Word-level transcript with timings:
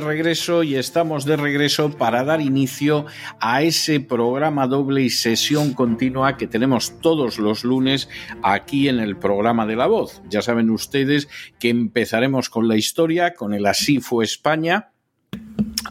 Regreso 0.00 0.62
y 0.62 0.76
estamos 0.76 1.24
de 1.24 1.36
regreso 1.36 1.90
para 1.90 2.24
dar 2.24 2.40
inicio 2.40 3.06
a 3.40 3.62
ese 3.62 4.00
programa 4.00 4.66
doble 4.66 5.02
y 5.02 5.10
sesión 5.10 5.74
continua 5.74 6.36
que 6.36 6.46
tenemos 6.46 7.00
todos 7.00 7.38
los 7.38 7.64
lunes 7.64 8.08
aquí 8.42 8.88
en 8.88 8.98
el 8.98 9.16
programa 9.16 9.66
de 9.66 9.76
la 9.76 9.86
voz. 9.86 10.22
Ya 10.28 10.42
saben 10.42 10.70
ustedes 10.70 11.28
que 11.58 11.68
empezaremos 11.68 12.50
con 12.50 12.68
la 12.68 12.76
historia, 12.76 13.34
con 13.34 13.54
el 13.54 13.66
Así 13.66 14.00
fue 14.00 14.24
España 14.24 14.92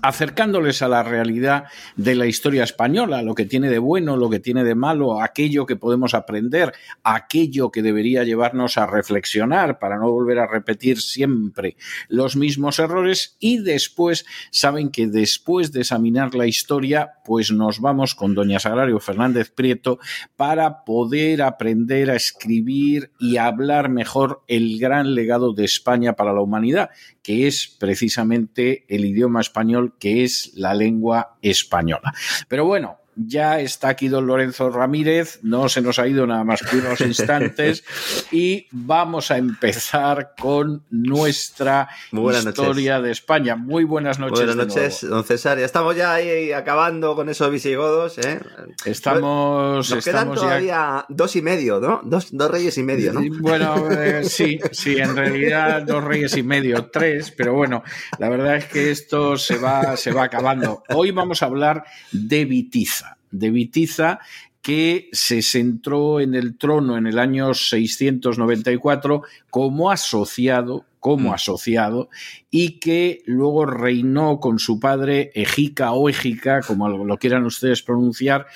acercándoles 0.02 0.81
a 0.81 0.88
la 0.88 1.03
realidad 1.03 1.66
de 1.95 2.16
la 2.16 2.25
historia 2.25 2.64
española, 2.64 3.22
lo 3.22 3.36
que 3.36 3.45
tiene 3.45 3.69
de 3.69 3.80
bueno, 3.80 4.17
lo 4.17 4.30
que 4.30 4.39
tiene 4.39 4.64
de 4.64 4.75
malo, 4.75 5.22
aquello 5.22 5.66
que 5.66 5.75
podemos 5.75 6.14
aprender, 6.14 6.73
aquello 7.03 7.72
que 7.72 7.81
debería 7.81 8.23
llevarnos 8.23 8.78
a 8.78 8.86
reflexionar 8.86 9.80
para 9.80 9.97
no 9.97 10.11
volver 10.11 10.39
a 10.39 10.47
repetir 10.47 11.02
siempre 11.02 11.75
los 12.08 12.36
mismos 12.36 12.80
errores. 12.80 13.38
Y 13.39 13.59
después 13.59 14.25
saben 14.52 14.89
que 14.89 15.08
después 15.08 15.72
de 15.72 15.81
examinar 15.81 16.36
la 16.36 16.47
historia, 16.47 17.11
pues 17.25 17.52
nos 17.52 17.80
vamos 17.80 18.16
con 18.16 18.36
doña 18.36 18.59
Sagrario 18.59 19.00
Fernández 19.00 19.52
Prieto 19.52 20.00
para 20.36 20.84
poder 20.84 21.41
aprender 21.41 22.09
a 22.09 22.16
escribir 22.16 23.11
y 23.19 23.38
hablar 23.38 23.89
mejor 23.89 24.44
el 24.47 24.80
gran 24.80 25.16
legado 25.16 25.53
de 25.53 25.66
España 25.66 26.13
para 26.13 26.34
la 26.34 26.41
humanidad, 26.41 26.89
que 27.30 27.45
es 27.45 27.67
precisamente 27.67 28.85
el 28.88 29.05
idioma 29.05 29.39
español, 29.39 29.94
que 29.99 30.23
es 30.23 30.52
la 30.55 30.73
lengua 30.73 31.38
española. 31.44 32.11
Pero 32.47 32.66
bueno, 32.66 32.97
ya 33.15 33.59
está 33.59 33.89
aquí 33.89 34.07
don 34.07 34.27
Lorenzo 34.27 34.69
Ramírez, 34.69 35.39
no 35.43 35.67
se 35.69 35.81
nos 35.81 35.99
ha 35.99 36.07
ido 36.07 36.25
nada 36.25 36.43
más 36.43 36.61
que 36.61 36.77
unos 36.77 37.02
instantes 37.02 37.83
y 38.31 38.67
vamos 38.72 39.31
a 39.31 39.38
empezar 39.38 40.34
con 40.39 40.84
nuestra 40.89 41.89
historia 42.11 43.01
de 43.01 43.11
España. 43.11 43.56
Muy 43.56 43.84
buenas 43.84 44.19
noches. 44.19 44.45
Buenas 44.45 44.56
noches, 44.56 45.01
don 45.01 45.23
César. 45.23 45.59
Ya 45.59 45.66
estamos 45.66 45.95
ya 45.95 46.13
ahí 46.13 46.51
acabando 46.51 47.16
con 47.16 47.29
esos 47.29 47.51
visigodos. 47.51 48.17
¿eh? 48.19 48.39
Estamos. 48.85 49.89
Nos 49.89 50.05
quedan 50.05 50.34
todavía 50.34 51.05
dos 51.09 51.35
y 51.35 51.41
medio, 51.41 51.79
¿no? 51.79 52.01
Dos, 52.03 52.31
reyes 52.31 52.78
y 52.78 52.84
medio, 52.84 53.13
¿no? 53.13 53.22
Bueno, 53.39 53.89
eh, 53.91 54.23
sí, 54.25 54.59
sí, 54.72 54.97
en 54.97 55.16
realidad 55.16 55.84
dos 55.84 56.03
reyes 56.03 56.35
y 56.38 56.44
medio, 56.44 56.85
tres, 56.88 57.31
pero 57.31 57.53
bueno, 57.53 57.84
la 58.17 58.29
verdad 58.29 58.57
es 58.57 58.66
que 58.66 58.91
esto 58.91 59.38
se 59.38 59.57
va, 59.57 59.97
se 59.97 60.11
va 60.11 60.23
acabando. 60.23 60.84
Hoy 60.89 61.11
vamos 61.11 61.41
a 61.41 61.45
hablar 61.45 61.84
de 62.11 62.45
Vitiza 62.45 63.09
de 63.31 63.51
Vitiza 63.51 64.19
que 64.62 65.09
se 65.13 65.41
centró 65.41 66.19
en 66.19 66.35
el 66.35 66.57
trono 66.57 66.97
en 66.97 67.07
el 67.07 67.17
año 67.17 67.53
694 67.53 69.23
como 69.50 69.90
asociado 69.90 70.85
como 71.00 71.29
mm. 71.29 71.34
asociado 71.34 72.09
y 72.51 72.79
que 72.79 73.23
luego 73.25 73.66
reinó 73.66 74.40
con 74.40 74.59
su 74.59 74.79
padre 74.79 75.31
Ejica 75.34 75.94
o 75.94 76.09
Ejica, 76.09 76.62
como 76.62 76.90
lo, 76.90 77.17
quieran 77.17 77.45
ustedes 77.45 77.81
pronunciar, 77.81 78.47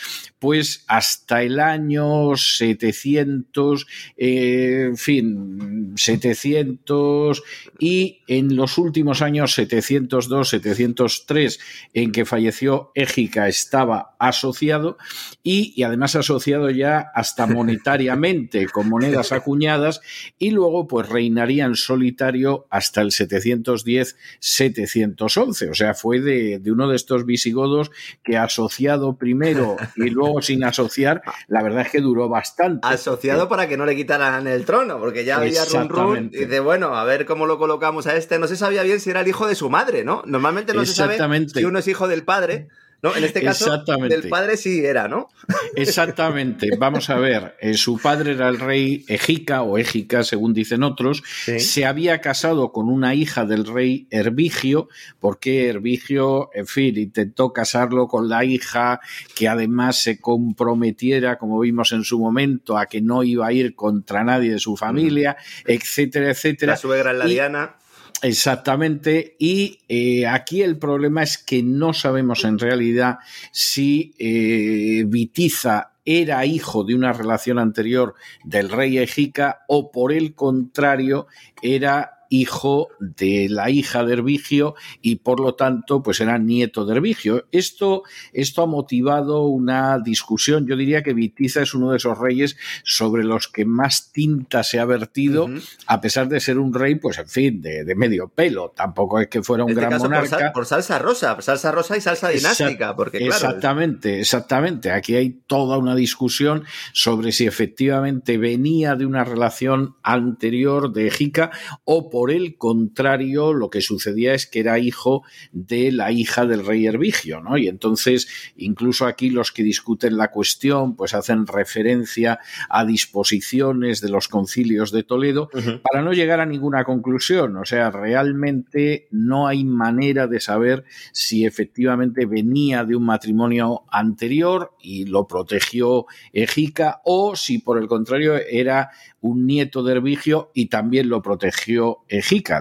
pues 0.43 0.83
hasta 0.89 1.41
el 1.41 1.61
año 1.61 2.35
700, 2.35 3.87
eh, 4.17 4.87
en 4.89 4.97
fin, 4.97 5.93
700 5.95 7.41
y 7.79 8.19
en 8.27 8.57
los 8.57 8.77
últimos 8.77 9.21
años 9.21 9.53
702, 9.53 10.49
703, 10.49 11.59
en 11.93 12.11
que 12.11 12.25
falleció 12.25 12.91
Égica, 12.93 13.47
estaba 13.47 14.17
asociado 14.19 14.97
y, 15.43 15.71
y 15.77 15.83
además 15.83 16.17
asociado 16.17 16.69
ya 16.71 17.09
hasta 17.15 17.47
monetariamente 17.47 18.65
con 18.73 18.89
monedas 18.89 19.31
acuñadas 19.31 20.01
y 20.37 20.51
luego 20.51 20.87
pues 20.87 21.07
reinaría 21.07 21.63
en 21.63 21.75
solitario 21.75 22.67
hasta 22.69 22.99
el 22.99 23.11
710-711, 23.11 25.69
o 25.69 25.73
sea, 25.73 25.93
fue 25.93 26.19
de, 26.19 26.59
de 26.59 26.69
uno 26.69 26.89
de 26.89 26.97
estos 26.97 27.25
visigodos 27.25 27.91
que 28.25 28.35
asociado 28.35 29.17
primero 29.17 29.77
y 29.95 30.09
luego 30.09 30.32
sin 30.41 30.63
asociar, 30.63 31.21
la 31.47 31.61
verdad 31.61 31.81
es 31.85 31.91
que 31.91 32.01
duró 32.01 32.29
bastante. 32.29 32.87
Asociado 32.87 33.47
para 33.47 33.67
que 33.67 33.77
no 33.77 33.85
le 33.85 33.95
quitaran 33.95 34.47
el 34.47 34.65
trono, 34.65 34.99
porque 34.99 35.25
ya 35.25 35.37
había 35.37 35.65
run 35.65 35.89
run 35.89 36.29
y 36.31 36.39
dice, 36.39 36.59
bueno, 36.59 36.95
a 36.95 37.03
ver 37.03 37.25
cómo 37.25 37.45
lo 37.45 37.57
colocamos 37.57 38.07
a 38.07 38.15
este. 38.15 38.39
No 38.39 38.47
se 38.47 38.55
sabía 38.55 38.83
bien 38.83 38.99
si 38.99 39.09
era 39.09 39.21
el 39.21 39.27
hijo 39.27 39.47
de 39.47 39.55
su 39.55 39.69
madre, 39.69 40.03
¿no? 40.03 40.23
Normalmente 40.25 40.73
no 40.73 40.85
se 40.85 40.93
sabe 40.93 41.17
si 41.53 41.65
uno 41.65 41.79
es 41.79 41.87
hijo 41.87 42.07
del 42.07 42.23
padre. 42.23 42.67
¿No? 43.03 43.13
En 43.15 43.25
este 43.25 43.41
caso, 43.41 43.83
del 43.85 44.29
padre 44.29 44.55
sí 44.55 44.83
era, 44.83 45.09
¿no? 45.09 45.27
Exactamente. 45.75 46.69
Vamos 46.77 47.09
a 47.09 47.17
ver, 47.17 47.55
eh, 47.59 47.73
su 47.73 47.99
padre 47.99 48.31
era 48.31 48.47
el 48.47 48.59
rey 48.59 49.03
Ejica 49.09 49.61
o 49.61 49.77
Égica, 49.77 50.23
según 50.23 50.53
dicen 50.53 50.83
otros. 50.83 51.21
Se 51.45 51.85
había 51.85 52.21
casado 52.21 52.71
con 52.71 52.87
una 52.87 53.13
hija 53.13 53.45
del 53.45 53.65
rey 53.65 54.07
Herbigio, 54.09 54.87
porque 55.19 55.67
Herbigio, 55.67 56.49
en 56.53 56.65
fin, 56.65 56.97
intentó 56.97 57.51
casarlo 57.51 58.07
con 58.07 58.29
la 58.29 58.45
hija, 58.45 59.01
que 59.35 59.49
además 59.49 59.97
se 59.97 60.21
comprometiera, 60.21 61.37
como 61.37 61.59
vimos 61.59 61.91
en 61.91 62.05
su 62.05 62.19
momento, 62.19 62.77
a 62.77 62.85
que 62.85 63.01
no 63.01 63.23
iba 63.23 63.47
a 63.47 63.51
ir 63.51 63.75
contra 63.75 64.23
nadie 64.23 64.51
de 64.53 64.59
su 64.59 64.77
familia, 64.77 65.35
etcétera, 65.65 66.31
etcétera. 66.31 66.73
La 66.73 66.77
suegra 66.77 67.11
la 67.11 67.25
Diana. 67.25 67.75
Exactamente, 68.23 69.35
y 69.37 69.79
eh, 69.89 70.25
aquí 70.25 70.61
el 70.61 70.77
problema 70.77 71.23
es 71.23 71.37
que 71.37 71.61
no 71.61 71.93
sabemos 71.93 72.45
en 72.45 72.57
realidad 72.57 73.17
si 73.51 74.13
eh, 74.17 75.03
Vitiza 75.05 75.91
era 76.05 76.45
hijo 76.45 76.85
de 76.85 76.95
una 76.95 77.11
relación 77.11 77.59
anterior 77.59 78.15
del 78.45 78.69
rey 78.69 78.97
Ejica 78.97 79.65
o 79.67 79.91
por 79.91 80.13
el 80.13 80.35
contrario 80.35 81.27
era 81.61 82.22
hijo 82.33 82.89
de 82.99 83.47
la 83.47 83.69
hija 83.69 84.03
de 84.03 84.13
Herbigio 84.13 84.73
y 85.01 85.17
por 85.17 85.39
lo 85.39 85.53
tanto 85.53 86.01
pues 86.01 86.19
era 86.19 86.39
nieto 86.39 86.83
de 86.83 86.95
Herbigio. 86.95 87.45
Esto, 87.51 88.03
esto 88.33 88.63
ha 88.63 88.65
motivado 88.65 89.43
una 89.43 89.99
discusión. 89.99 90.65
Yo 90.65 90.75
diría 90.75 91.03
que 91.03 91.13
Vitiza 91.13 91.61
es 91.61 91.75
uno 91.75 91.91
de 91.91 91.97
esos 91.97 92.17
reyes 92.17 92.57
sobre 92.83 93.23
los 93.23 93.47
que 93.47 93.65
más 93.65 94.11
tinta 94.11 94.63
se 94.63 94.79
ha 94.79 94.85
vertido, 94.85 95.47
a 95.85 96.01
pesar 96.01 96.27
de 96.27 96.39
ser 96.39 96.57
un 96.57 96.73
rey, 96.73 96.95
pues 96.95 97.19
en 97.19 97.29
fin, 97.29 97.61
de, 97.61 97.93
medio 97.95 98.29
pelo. 98.29 98.73
Tampoco 98.75 99.19
es 99.19 99.27
que 99.27 99.43
fuera 99.43 99.63
un 99.63 99.69
este 99.69 99.81
gran 99.81 99.99
monarca. 99.99 100.51
Por, 100.53 100.65
salsa 100.65 100.97
rosa, 100.97 101.39
salsa 101.39 101.71
rosa 101.71 101.97
y 101.97 102.01
salsa 102.01 102.29
dinástica. 102.29 102.95
Porque, 102.95 103.19
exactamente, 103.19 104.19
exactamente. 104.19 104.91
Aquí 104.91 105.15
hay 105.15 105.41
toda 105.45 105.77
una 105.77 105.93
discusión 105.93 106.63
sobre 106.93 107.31
si 107.31 107.45
efectivamente 107.45 108.39
venía 108.39 108.95
de 108.95 109.05
una 109.05 109.23
relación 109.23 109.95
anterior 110.01 110.91
de 110.91 111.07
Ejica 111.07 111.51
o 111.83 112.09
por 112.09 112.22
por 112.23 112.31
el 112.31 112.57
contrario, 112.57 113.51
lo 113.51 113.69
que 113.69 113.81
sucedía 113.81 114.33
es 114.33 114.47
que 114.47 114.61
era 114.61 114.79
hijo 114.79 115.23
de 115.51 115.91
la 115.91 116.13
hija 116.13 116.45
del 116.45 116.65
rey 116.65 116.85
Hervigio, 116.85 117.41
¿no? 117.41 117.57
Y 117.57 117.67
entonces, 117.67 118.29
incluso 118.55 119.07
aquí 119.07 119.29
los 119.29 119.51
que 119.51 119.61
discuten 119.61 120.15
la 120.15 120.31
cuestión, 120.31 120.95
pues 120.95 121.13
hacen 121.15 121.45
referencia 121.45 122.39
a 122.69 122.85
disposiciones 122.85 123.99
de 123.99 124.07
los 124.07 124.29
concilios 124.29 124.93
de 124.93 125.03
Toledo 125.03 125.49
para 125.83 126.01
no 126.01 126.13
llegar 126.13 126.39
a 126.39 126.45
ninguna 126.45 126.85
conclusión. 126.85 127.57
O 127.57 127.65
sea, 127.65 127.91
realmente 127.91 129.09
no 129.11 129.45
hay 129.45 129.65
manera 129.65 130.25
de 130.27 130.39
saber 130.39 130.85
si 131.11 131.45
efectivamente 131.45 132.25
venía 132.25 132.85
de 132.85 132.95
un 132.95 133.03
matrimonio 133.03 133.83
anterior 133.91 134.71
y 134.79 135.07
lo 135.07 135.27
protegió 135.27 136.05
Egica 136.31 137.01
o 137.03 137.35
si 137.35 137.57
por 137.57 137.77
el 137.77 137.89
contrario 137.89 138.35
era 138.37 138.91
un 139.19 139.45
nieto 139.45 139.83
de 139.83 139.93
Hervigio 139.93 140.51
y 140.53 140.67
también 140.67 141.09
lo 141.09 141.21
protegió 141.21 141.99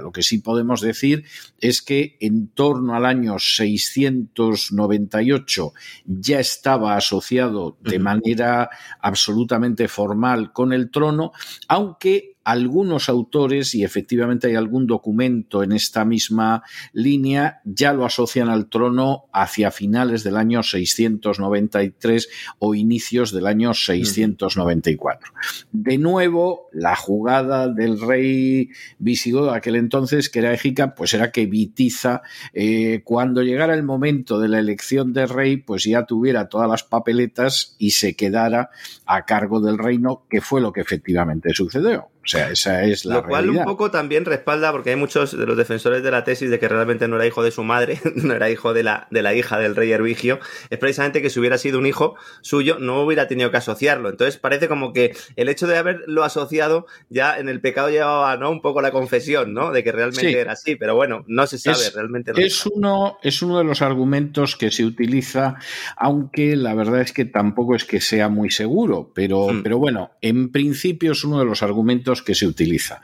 Lo 0.01 0.13
que 0.13 0.23
sí 0.23 0.39
podemos 0.39 0.81
decir 0.81 1.25
es 1.61 1.83
que 1.83 2.17
en 2.21 2.49
torno 2.49 2.95
al 2.95 3.05
año 3.05 3.39
698 3.39 5.75
ya 6.07 6.41
estaba 6.41 6.97
asociado 6.97 7.77
de 7.81 7.99
manera 7.99 8.71
absolutamente 9.01 9.89
formal 9.89 10.53
con 10.53 10.73
el 10.73 10.91
trono, 10.91 11.33
aunque 11.69 12.32
algunos 12.45 13.09
autores, 13.09 13.75
y 13.75 13.85
efectivamente 13.85 14.49
hay 14.49 14.55
algún 14.55 14.87
documento 14.87 15.63
en 15.63 15.73
esta 15.73 16.05
misma 16.05 16.63
línea, 16.93 17.61
ya 17.65 17.93
lo 17.93 18.05
asocian 18.05 18.49
al 18.49 18.69
trono 18.69 19.25
hacia 19.33 19.71
finales 19.71 20.25
del 20.25 20.37
año 20.37 20.63
693 20.63 22.29
o 22.59 22.75
inicios 22.75 23.33
del 23.33 23.47
año 23.47 23.75
694. 23.75 25.33
De 25.73 25.99
nuevo, 25.99 26.69
la 26.73 26.97
jugada 26.97 27.69
del 27.69 28.01
rey 28.01 28.71
visigodo 28.99 29.51
de 29.51 29.57
aquel 29.57 29.77
entonces, 29.77 30.29
que 30.29 30.41
era 30.41 30.53
Egica, 30.53 30.95
pues 30.95 31.15
era 31.15 31.31
que 31.31 31.47
Vitiza, 31.47 32.23
eh, 32.53 33.03
cuando 33.05 33.43
llegara 33.43 33.75
el 33.75 33.83
momento 33.83 34.41
de 34.41 34.49
la 34.49 34.59
elección 34.59 35.13
del 35.13 35.29
rey, 35.29 35.57
pues 35.57 35.85
ya 35.85 36.05
tuviera 36.05 36.49
todas 36.49 36.69
las 36.69 36.83
papeletas 36.83 37.77
y 37.79 37.91
se 37.91 38.15
quedara 38.15 38.71
a 39.07 39.25
cargo 39.25 39.61
del 39.61 39.79
reino, 39.79 40.25
que 40.29 40.41
fue 40.41 40.61
lo 40.61 40.73
que 40.73 40.81
efectivamente 40.81 41.53
sucedió. 41.55 42.09
O 42.25 42.29
sea, 42.29 42.51
esa 42.51 42.85
es 42.85 43.05
la 43.05 43.17
Lo 43.17 43.25
cual 43.25 43.51
un 43.51 43.65
poco 43.65 43.91
también 43.91 44.25
respalda, 44.25 44.71
porque 44.71 44.91
hay 44.91 44.97
muchos 44.97 45.37
de 45.37 45.45
los 45.45 45.57
defensores 45.57 46.05
de 46.05 46.11
la 46.13 46.23
tesis 46.23 46.51
de 46.51 46.61
que 46.61 46.69
realmente 46.69 47.09
no 47.09 47.17
era 47.17 47.27
hijo 47.27 47.43
de 47.43 47.51
su 47.51 47.65
madre, 47.65 48.01
no 48.15 48.35
era 48.35 48.49
hijo 48.49 48.73
de 48.73 48.85
la, 48.85 49.09
de 49.11 49.23
la 49.23 49.35
hija 49.35 49.59
del 49.59 49.75
rey 49.75 49.91
Hervigio, 49.91 50.39
es 50.71 50.79
precisamente 50.79 51.21
que 51.21 51.31
si 51.31 51.41
hubiera 51.41 51.59
sido 51.59 51.81
un 51.81 51.87
hijo 51.87 52.15
suyo, 52.41 52.79
no 52.79 53.03
hubiera 53.03 53.27
tenido 53.27 53.51
que 53.51 53.57
asociarlo. 53.57 54.09
Entonces 54.09 54.39
parece 54.39 54.69
como 54.69 54.93
que 54.93 55.17
el 55.35 55.49
hecho 55.49 55.67
de 55.67 55.77
haberlo 55.77 56.23
asociado 56.23 56.87
ya 57.09 57.39
en 57.39 57.49
el 57.49 57.61
pecado 57.61 57.91
llevaba 57.91 58.37
¿no? 58.37 58.51
un 58.51 58.63
poco 58.63 58.81
la 58.83 58.93
confesión, 58.93 59.53
¿no? 59.53 59.73
De 59.73 59.83
que 59.83 59.91
realmente 59.91 60.39
era 60.39 60.53
así, 60.53 60.77
pero 60.77 60.95
bueno, 60.95 61.25
no 61.27 61.47
se 61.49 61.59
sabe, 61.59 61.91
realmente 61.93 62.33
no 62.33 62.39
es 62.39 62.67
uno 62.67 63.19
Es 63.23 63.43
uno 63.43 63.59
de 63.59 63.65
los 63.65 63.83
argumentos 63.83 64.57
que 64.57 64.71
se 64.71 64.85
utiliza, 64.85 65.57
aunque 65.97 66.55
la 66.55 66.75
verdad 66.75 67.01
es 67.01 67.13
que 67.13 67.25
tampoco 67.25 67.75
es 67.75 67.85
que 67.85 68.01
sea 68.01 68.29
muy 68.29 68.51
seguro, 68.51 69.11
pero, 69.15 69.49
hmm. 69.49 69.63
pero 69.63 69.79
bueno, 69.79 70.13
en 70.21 70.53
principio 70.53 71.13
es 71.13 71.25
uno 71.25 71.41
de 71.41 71.45
los 71.45 71.63
argumentos 71.63 72.12
que 72.21 72.35
se 72.35 72.47
utiliza. 72.47 73.01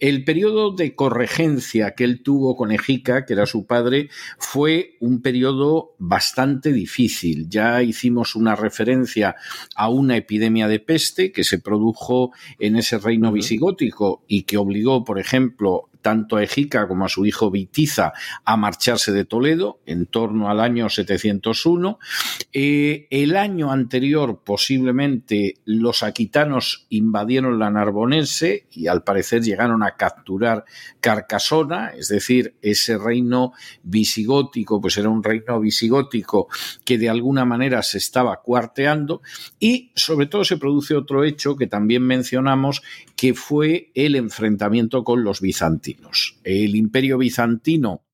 El 0.00 0.24
periodo 0.24 0.70
de 0.70 0.94
corregencia 0.94 1.90
que 1.90 2.04
él 2.04 2.22
tuvo 2.22 2.56
con 2.56 2.72
Ejica, 2.72 3.26
que 3.26 3.34
era 3.34 3.44
su 3.44 3.66
padre, 3.66 4.08
fue 4.38 4.96
un 5.00 5.20
periodo 5.20 5.94
bastante 5.98 6.72
difícil. 6.72 7.50
Ya 7.50 7.82
hicimos 7.82 8.36
una 8.36 8.56
referencia 8.56 9.36
a 9.74 9.90
una 9.90 10.16
epidemia 10.16 10.68
de 10.68 10.80
peste 10.80 11.32
que 11.32 11.44
se 11.44 11.58
produjo 11.58 12.32
en 12.58 12.76
ese 12.76 12.98
reino 12.98 13.32
visigótico 13.32 14.22
y 14.26 14.44
que 14.44 14.56
obligó, 14.56 15.04
por 15.04 15.18
ejemplo, 15.18 15.90
tanto 16.06 16.36
a 16.36 16.44
Ejica 16.44 16.86
como 16.86 17.04
a 17.04 17.08
su 17.08 17.26
hijo 17.26 17.50
Vitiza 17.50 18.12
a 18.44 18.56
marcharse 18.56 19.10
de 19.10 19.24
Toledo 19.24 19.80
en 19.86 20.06
torno 20.06 20.48
al 20.48 20.60
año 20.60 20.88
701. 20.88 21.98
Eh, 22.52 23.08
el 23.10 23.36
año 23.36 23.72
anterior 23.72 24.40
posiblemente 24.44 25.54
los 25.64 26.04
aquitanos 26.04 26.86
invadieron 26.90 27.58
la 27.58 27.72
Narbonense 27.72 28.68
y 28.70 28.86
al 28.86 29.02
parecer 29.02 29.42
llegaron 29.42 29.82
a 29.82 29.96
capturar 29.96 30.64
Carcasona, 31.00 31.88
es 31.88 32.06
decir, 32.06 32.54
ese 32.62 32.98
reino 32.98 33.52
visigótico, 33.82 34.80
pues 34.80 34.98
era 34.98 35.08
un 35.08 35.24
reino 35.24 35.58
visigótico 35.58 36.46
que 36.84 36.98
de 36.98 37.08
alguna 37.08 37.44
manera 37.44 37.82
se 37.82 37.98
estaba 37.98 38.42
cuarteando 38.42 39.22
y 39.58 39.90
sobre 39.96 40.26
todo 40.26 40.44
se 40.44 40.56
produce 40.56 40.94
otro 40.94 41.24
hecho 41.24 41.56
que 41.56 41.66
también 41.66 42.04
mencionamos 42.04 42.82
que 43.16 43.34
fue 43.34 43.90
el 43.94 44.14
enfrentamiento 44.14 45.02
con 45.02 45.24
los 45.24 45.40
bizantinos. 45.40 46.38
El 46.44 46.76
imperio 46.76 47.18
bizantino 47.18 48.05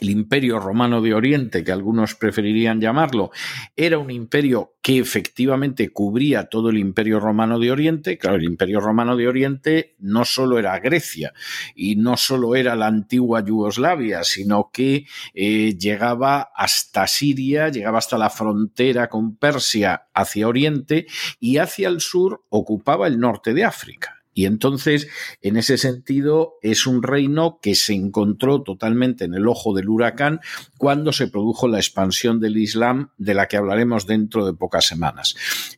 el 0.00 0.10
imperio 0.10 0.58
romano 0.58 1.00
de 1.00 1.14
Oriente, 1.14 1.64
que 1.64 1.72
algunos 1.72 2.14
preferirían 2.14 2.80
llamarlo, 2.80 3.30
era 3.76 3.98
un 3.98 4.10
imperio 4.10 4.74
que 4.82 4.98
efectivamente 4.98 5.90
cubría 5.90 6.44
todo 6.44 6.70
el 6.70 6.78
imperio 6.78 7.18
romano 7.18 7.58
de 7.58 7.70
Oriente. 7.70 8.18
Claro, 8.18 8.36
el 8.36 8.44
imperio 8.44 8.80
romano 8.80 9.16
de 9.16 9.26
Oriente 9.26 9.96
no 9.98 10.24
solo 10.24 10.58
era 10.58 10.78
Grecia 10.78 11.32
y 11.74 11.96
no 11.96 12.16
solo 12.16 12.54
era 12.54 12.76
la 12.76 12.86
antigua 12.86 13.44
Yugoslavia, 13.44 14.22
sino 14.22 14.70
que 14.72 15.06
eh, 15.34 15.76
llegaba 15.78 16.50
hasta 16.54 17.06
Siria, 17.06 17.68
llegaba 17.68 17.98
hasta 17.98 18.18
la 18.18 18.30
frontera 18.30 19.08
con 19.08 19.36
Persia 19.36 20.06
hacia 20.14 20.48
Oriente 20.48 21.06
y 21.40 21.58
hacia 21.58 21.88
el 21.88 22.00
sur 22.00 22.44
ocupaba 22.48 23.06
el 23.06 23.18
norte 23.18 23.54
de 23.54 23.64
África. 23.64 24.15
Y 24.36 24.44
entonces, 24.44 25.08
en 25.40 25.56
ese 25.56 25.78
sentido, 25.78 26.58
es 26.60 26.86
un 26.86 27.02
reino 27.02 27.58
que 27.62 27.74
se 27.74 27.94
encontró 27.94 28.62
totalmente 28.62 29.24
en 29.24 29.32
el 29.32 29.48
ojo 29.48 29.72
del 29.72 29.88
huracán 29.88 30.40
cuando 30.76 31.10
se 31.12 31.28
produjo 31.28 31.68
la 31.68 31.78
expansión 31.78 32.38
del 32.38 32.58
Islam, 32.58 33.12
de 33.16 33.32
la 33.32 33.48
que 33.48 33.56
hablaremos 33.56 34.06
dentro 34.06 34.44
de 34.44 34.52
pocas 34.52 34.84
semanas. 34.84 35.36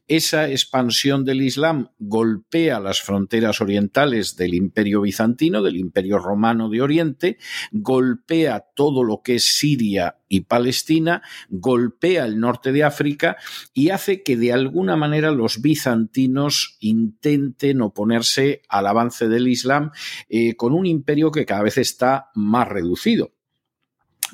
Esa 0.08 0.50
expansión 0.50 1.24
del 1.24 1.42
Islam 1.42 1.90
golpea 2.00 2.80
las 2.80 3.00
fronteras 3.00 3.60
orientales 3.60 4.34
del 4.34 4.54
Imperio 4.54 5.02
bizantino, 5.02 5.62
del 5.62 5.76
Imperio 5.76 6.18
romano 6.18 6.68
de 6.68 6.82
Oriente, 6.82 7.38
golpea 7.70 8.64
todo 8.74 9.04
lo 9.04 9.22
que 9.22 9.36
es 9.36 9.56
Siria 9.56 10.16
y 10.28 10.42
Palestina, 10.42 11.22
golpea 11.48 12.24
el 12.24 12.38
norte 12.38 12.72
de 12.72 12.84
África 12.84 13.36
y 13.72 13.90
hace 13.90 14.22
que 14.22 14.36
de 14.36 14.52
alguna 14.52 14.96
manera 14.96 15.30
los 15.30 15.60
bizantinos 15.60 16.76
intenten 16.80 17.80
oponerse 17.80 18.62
al 18.68 18.86
avance 18.86 19.28
del 19.28 19.48
Islam 19.48 19.90
eh, 20.28 20.54
con 20.56 20.72
un 20.72 20.86
imperio 20.86 21.30
que 21.30 21.46
cada 21.46 21.62
vez 21.62 21.78
está 21.78 22.30
más 22.34 22.68
reducido. 22.68 23.32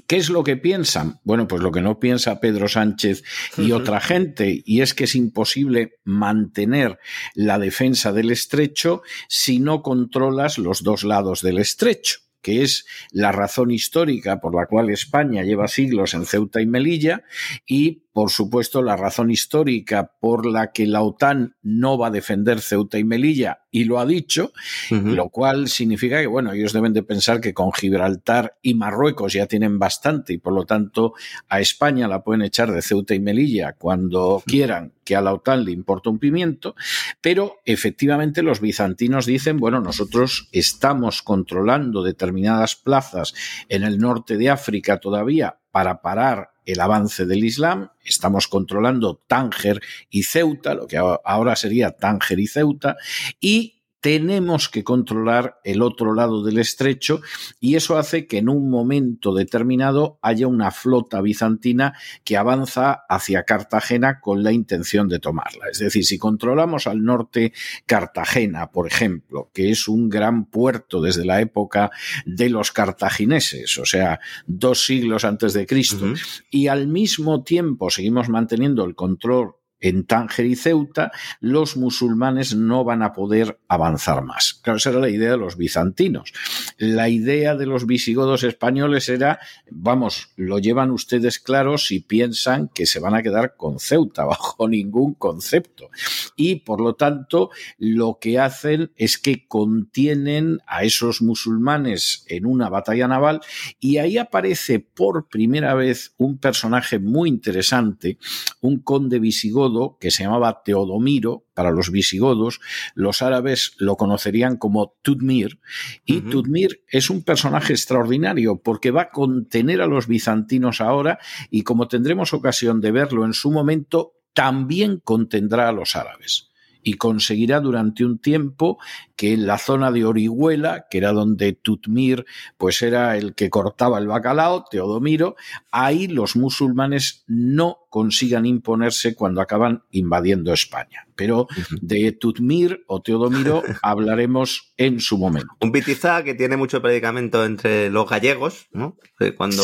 ¿Qué 0.06 0.16
es 0.16 0.28
lo 0.28 0.42
que 0.42 0.56
piensan? 0.56 1.20
Bueno, 1.22 1.46
pues 1.46 1.62
lo 1.62 1.70
que 1.70 1.80
no 1.80 2.00
piensa 2.00 2.40
Pedro 2.40 2.68
Sánchez 2.68 3.22
y 3.56 3.72
otra 3.72 4.00
gente, 4.00 4.62
y 4.64 4.80
es 4.80 4.92
que 4.92 5.04
es 5.04 5.14
imposible 5.14 5.98
mantener 6.04 6.98
la 7.34 7.58
defensa 7.58 8.12
del 8.12 8.30
estrecho 8.32 9.02
si 9.28 9.60
no 9.60 9.82
controlas 9.82 10.58
los 10.58 10.82
dos 10.82 11.04
lados 11.04 11.42
del 11.42 11.58
estrecho 11.58 12.23
que 12.44 12.62
es 12.62 12.86
la 13.10 13.32
razón 13.32 13.72
histórica 13.72 14.40
por 14.40 14.54
la 14.54 14.66
cual 14.66 14.90
España 14.90 15.42
lleva 15.42 15.66
siglos 15.66 16.14
en 16.14 16.26
Ceuta 16.26 16.60
y 16.60 16.66
Melilla, 16.66 17.24
y 17.66 18.03
por 18.14 18.30
supuesto, 18.30 18.80
la 18.80 18.96
razón 18.96 19.32
histórica 19.32 20.12
por 20.20 20.46
la 20.46 20.70
que 20.70 20.86
la 20.86 21.02
OTAN 21.02 21.56
no 21.62 21.98
va 21.98 22.06
a 22.06 22.10
defender 22.12 22.60
Ceuta 22.60 22.96
y 22.96 23.02
Melilla, 23.02 23.64
y 23.72 23.84
lo 23.84 23.98
ha 23.98 24.06
dicho, 24.06 24.52
lo 24.88 25.30
cual 25.30 25.66
significa 25.66 26.20
que, 26.20 26.28
bueno, 26.28 26.52
ellos 26.52 26.72
deben 26.72 26.92
de 26.92 27.02
pensar 27.02 27.40
que 27.40 27.52
con 27.52 27.72
Gibraltar 27.72 28.56
y 28.62 28.74
Marruecos 28.74 29.32
ya 29.32 29.46
tienen 29.46 29.80
bastante, 29.80 30.32
y 30.32 30.38
por 30.38 30.52
lo 30.52 30.64
tanto 30.64 31.14
a 31.48 31.58
España 31.58 32.06
la 32.06 32.22
pueden 32.22 32.42
echar 32.42 32.70
de 32.70 32.82
Ceuta 32.82 33.16
y 33.16 33.18
Melilla 33.18 33.72
cuando 33.72 34.44
quieran, 34.46 34.92
que 35.02 35.16
a 35.16 35.20
la 35.20 35.34
OTAN 35.34 35.64
le 35.64 35.72
importa 35.72 36.08
un 36.08 36.20
pimiento, 36.20 36.76
pero 37.20 37.56
efectivamente 37.64 38.44
los 38.44 38.60
bizantinos 38.60 39.26
dicen, 39.26 39.56
bueno, 39.56 39.80
nosotros 39.80 40.48
estamos 40.52 41.22
controlando 41.22 42.04
determinadas 42.04 42.76
plazas 42.76 43.34
en 43.68 43.82
el 43.82 43.98
norte 43.98 44.36
de 44.36 44.50
África 44.50 45.00
todavía 45.00 45.58
para 45.74 46.02
parar 46.02 46.52
el 46.66 46.80
avance 46.80 47.26
del 47.26 47.44
Islam, 47.44 47.90
estamos 48.04 48.46
controlando 48.46 49.20
Tánger 49.26 49.80
y 50.08 50.22
Ceuta, 50.22 50.72
lo 50.72 50.86
que 50.86 50.98
ahora 50.98 51.56
sería 51.56 51.90
Tánger 51.90 52.38
y 52.38 52.46
Ceuta, 52.46 52.96
y 53.40 53.82
tenemos 54.04 54.68
que 54.68 54.84
controlar 54.84 55.60
el 55.64 55.80
otro 55.80 56.12
lado 56.12 56.44
del 56.44 56.58
estrecho 56.58 57.22
y 57.58 57.76
eso 57.76 57.96
hace 57.96 58.26
que 58.26 58.36
en 58.36 58.50
un 58.50 58.68
momento 58.68 59.32
determinado 59.32 60.18
haya 60.20 60.46
una 60.46 60.70
flota 60.72 61.22
bizantina 61.22 61.94
que 62.22 62.36
avanza 62.36 63.06
hacia 63.08 63.44
Cartagena 63.44 64.20
con 64.20 64.42
la 64.42 64.52
intención 64.52 65.08
de 65.08 65.20
tomarla. 65.20 65.70
Es 65.72 65.78
decir, 65.78 66.04
si 66.04 66.18
controlamos 66.18 66.86
al 66.86 67.02
norte 67.02 67.54
Cartagena, 67.86 68.70
por 68.72 68.86
ejemplo, 68.86 69.50
que 69.54 69.70
es 69.70 69.88
un 69.88 70.10
gran 70.10 70.50
puerto 70.50 71.00
desde 71.00 71.24
la 71.24 71.40
época 71.40 71.90
de 72.26 72.50
los 72.50 72.72
cartagineses, 72.72 73.78
o 73.78 73.86
sea, 73.86 74.20
dos 74.46 74.84
siglos 74.84 75.24
antes 75.24 75.54
de 75.54 75.64
Cristo, 75.64 76.12
y 76.50 76.66
al 76.66 76.88
mismo 76.88 77.42
tiempo 77.42 77.88
seguimos 77.88 78.28
manteniendo 78.28 78.84
el 78.84 78.94
control 78.94 79.54
en 79.80 80.04
Tánger 80.04 80.46
y 80.46 80.56
Ceuta, 80.56 81.12
los 81.40 81.76
musulmanes 81.76 82.54
no 82.54 82.84
van 82.84 83.02
a 83.02 83.12
poder 83.12 83.58
avanzar 83.68 84.24
más. 84.24 84.54
Claro, 84.62 84.78
esa 84.78 84.90
era 84.90 85.00
la 85.00 85.10
idea 85.10 85.32
de 85.32 85.36
los 85.36 85.56
bizantinos. 85.56 86.32
La 86.78 87.08
idea 87.08 87.54
de 87.54 87.66
los 87.66 87.86
visigodos 87.86 88.44
españoles 88.44 89.08
era, 89.08 89.40
vamos, 89.70 90.30
lo 90.36 90.58
llevan 90.58 90.90
ustedes 90.90 91.38
claro 91.38 91.76
si 91.76 92.00
piensan 92.00 92.68
que 92.68 92.86
se 92.86 93.00
van 93.00 93.14
a 93.14 93.22
quedar 93.22 93.56
con 93.56 93.78
Ceuta, 93.78 94.24
bajo 94.24 94.68
ningún 94.68 95.14
concepto. 95.14 95.90
Y, 96.36 96.56
por 96.56 96.80
lo 96.80 96.94
tanto, 96.94 97.50
lo 97.78 98.18
que 98.20 98.38
hacen 98.38 98.90
es 98.96 99.18
que 99.18 99.46
contienen 99.46 100.60
a 100.66 100.84
esos 100.84 101.20
musulmanes 101.20 102.24
en 102.28 102.46
una 102.46 102.68
batalla 102.68 103.06
naval 103.08 103.40
y 103.80 103.98
ahí 103.98 104.18
aparece 104.18 104.80
por 104.80 105.28
primera 105.28 105.74
vez 105.74 106.14
un 106.16 106.38
personaje 106.38 106.98
muy 106.98 107.28
interesante, 107.28 108.18
un 108.60 108.78
conde 108.78 109.18
visigodo 109.18 109.63
que 110.00 110.10
se 110.10 110.24
llamaba 110.24 110.62
Teodomiro 110.64 111.46
para 111.54 111.70
los 111.70 111.90
visigodos, 111.90 112.60
los 112.94 113.22
árabes 113.22 113.74
lo 113.78 113.96
conocerían 113.96 114.56
como 114.56 114.96
Tudmir, 115.02 115.60
y 116.04 116.20
Tudmir 116.20 116.82
es 116.88 117.10
un 117.10 117.22
personaje 117.22 117.72
extraordinario 117.72 118.60
porque 118.62 118.90
va 118.90 119.02
a 119.02 119.10
contener 119.10 119.80
a 119.80 119.86
los 119.86 120.06
bizantinos 120.06 120.80
ahora 120.80 121.18
y 121.50 121.62
como 121.62 121.88
tendremos 121.88 122.32
ocasión 122.32 122.80
de 122.80 122.92
verlo 122.92 123.24
en 123.24 123.32
su 123.32 123.50
momento, 123.50 124.12
también 124.32 125.00
contendrá 125.02 125.68
a 125.68 125.72
los 125.72 125.96
árabes 125.96 126.53
y 126.84 126.94
conseguirá 126.94 127.60
durante 127.60 128.04
un 128.04 128.18
tiempo 128.18 128.78
que 129.16 129.32
en 129.32 129.46
la 129.46 129.58
zona 129.58 129.90
de 129.90 130.04
Orihuela, 130.04 130.86
que 130.90 130.98
era 130.98 131.12
donde 131.12 131.52
Tutmir 131.54 132.26
pues 132.58 132.82
era 132.82 133.16
el 133.16 133.34
que 133.34 133.50
cortaba 133.50 133.98
el 133.98 134.06
bacalao, 134.06 134.64
Teodomiro, 134.70 135.34
ahí 135.72 136.06
los 136.06 136.36
musulmanes 136.36 137.24
no 137.26 137.78
consigan 137.88 138.44
imponerse 138.44 139.14
cuando 139.14 139.40
acaban 139.40 139.84
invadiendo 139.90 140.52
España. 140.52 141.06
Pero 141.16 141.46
de 141.80 142.12
Tutmir 142.12 142.84
o 142.86 143.00
Teodomiro 143.00 143.62
hablaremos 143.82 144.74
en 144.76 145.00
su 145.00 145.16
momento. 145.16 145.48
Un 145.60 145.72
Bitiza 145.72 146.22
que 146.22 146.34
tiene 146.34 146.56
mucho 146.56 146.82
predicamento 146.82 147.44
entre 147.44 147.88
los 147.90 148.08
gallegos, 148.08 148.66
¿no? 148.72 148.96
Cuando, 149.36 149.62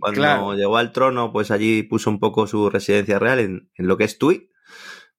cuando 0.00 0.54
llegó 0.54 0.76
al 0.76 0.92
trono, 0.92 1.32
pues 1.32 1.50
allí 1.50 1.82
puso 1.84 2.10
un 2.10 2.18
poco 2.18 2.46
su 2.46 2.68
residencia 2.68 3.18
real 3.18 3.38
en, 3.38 3.70
en 3.76 3.86
lo 3.86 3.96
que 3.96 4.04
es 4.04 4.18
Tui 4.18 4.50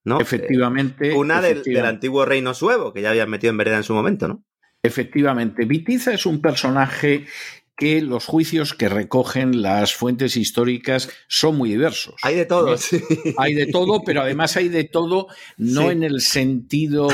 Efectivamente. 0.06 1.14
Una 1.14 1.42
del, 1.42 1.86
antiguo 1.86 2.26
reino 2.26 2.54
suevo, 2.54 2.94
que 2.94 3.02
ya 3.02 3.10
habían 3.10 3.30
metido 3.30 3.52
en 3.52 3.58
vereda 3.58 3.78
en 3.78 3.84
su 3.84 3.94
momento, 3.94 4.28
¿no? 4.28 4.44
Efectivamente. 4.82 5.66
Vitiza 5.66 6.14
es 6.14 6.26
un 6.26 6.42
personaje 6.42 7.26
que 7.80 8.02
los 8.02 8.26
juicios 8.26 8.74
que 8.74 8.90
recogen 8.90 9.62
las 9.62 9.96
fuentes 9.96 10.36
históricas 10.36 11.10
son 11.28 11.56
muy 11.56 11.70
diversos. 11.70 12.16
Hay 12.24 12.36
de 12.36 12.46
todo, 12.46 12.78
sí. 12.78 13.02
Hay 13.38 13.54
de 13.54 13.68
todo, 13.68 14.04
pero 14.04 14.22
además 14.22 14.58
hay 14.58 14.68
de 14.68 14.84
todo 14.84 15.28
no 15.56 15.90
en 15.90 16.04
el 16.04 16.20
sentido 16.20 17.08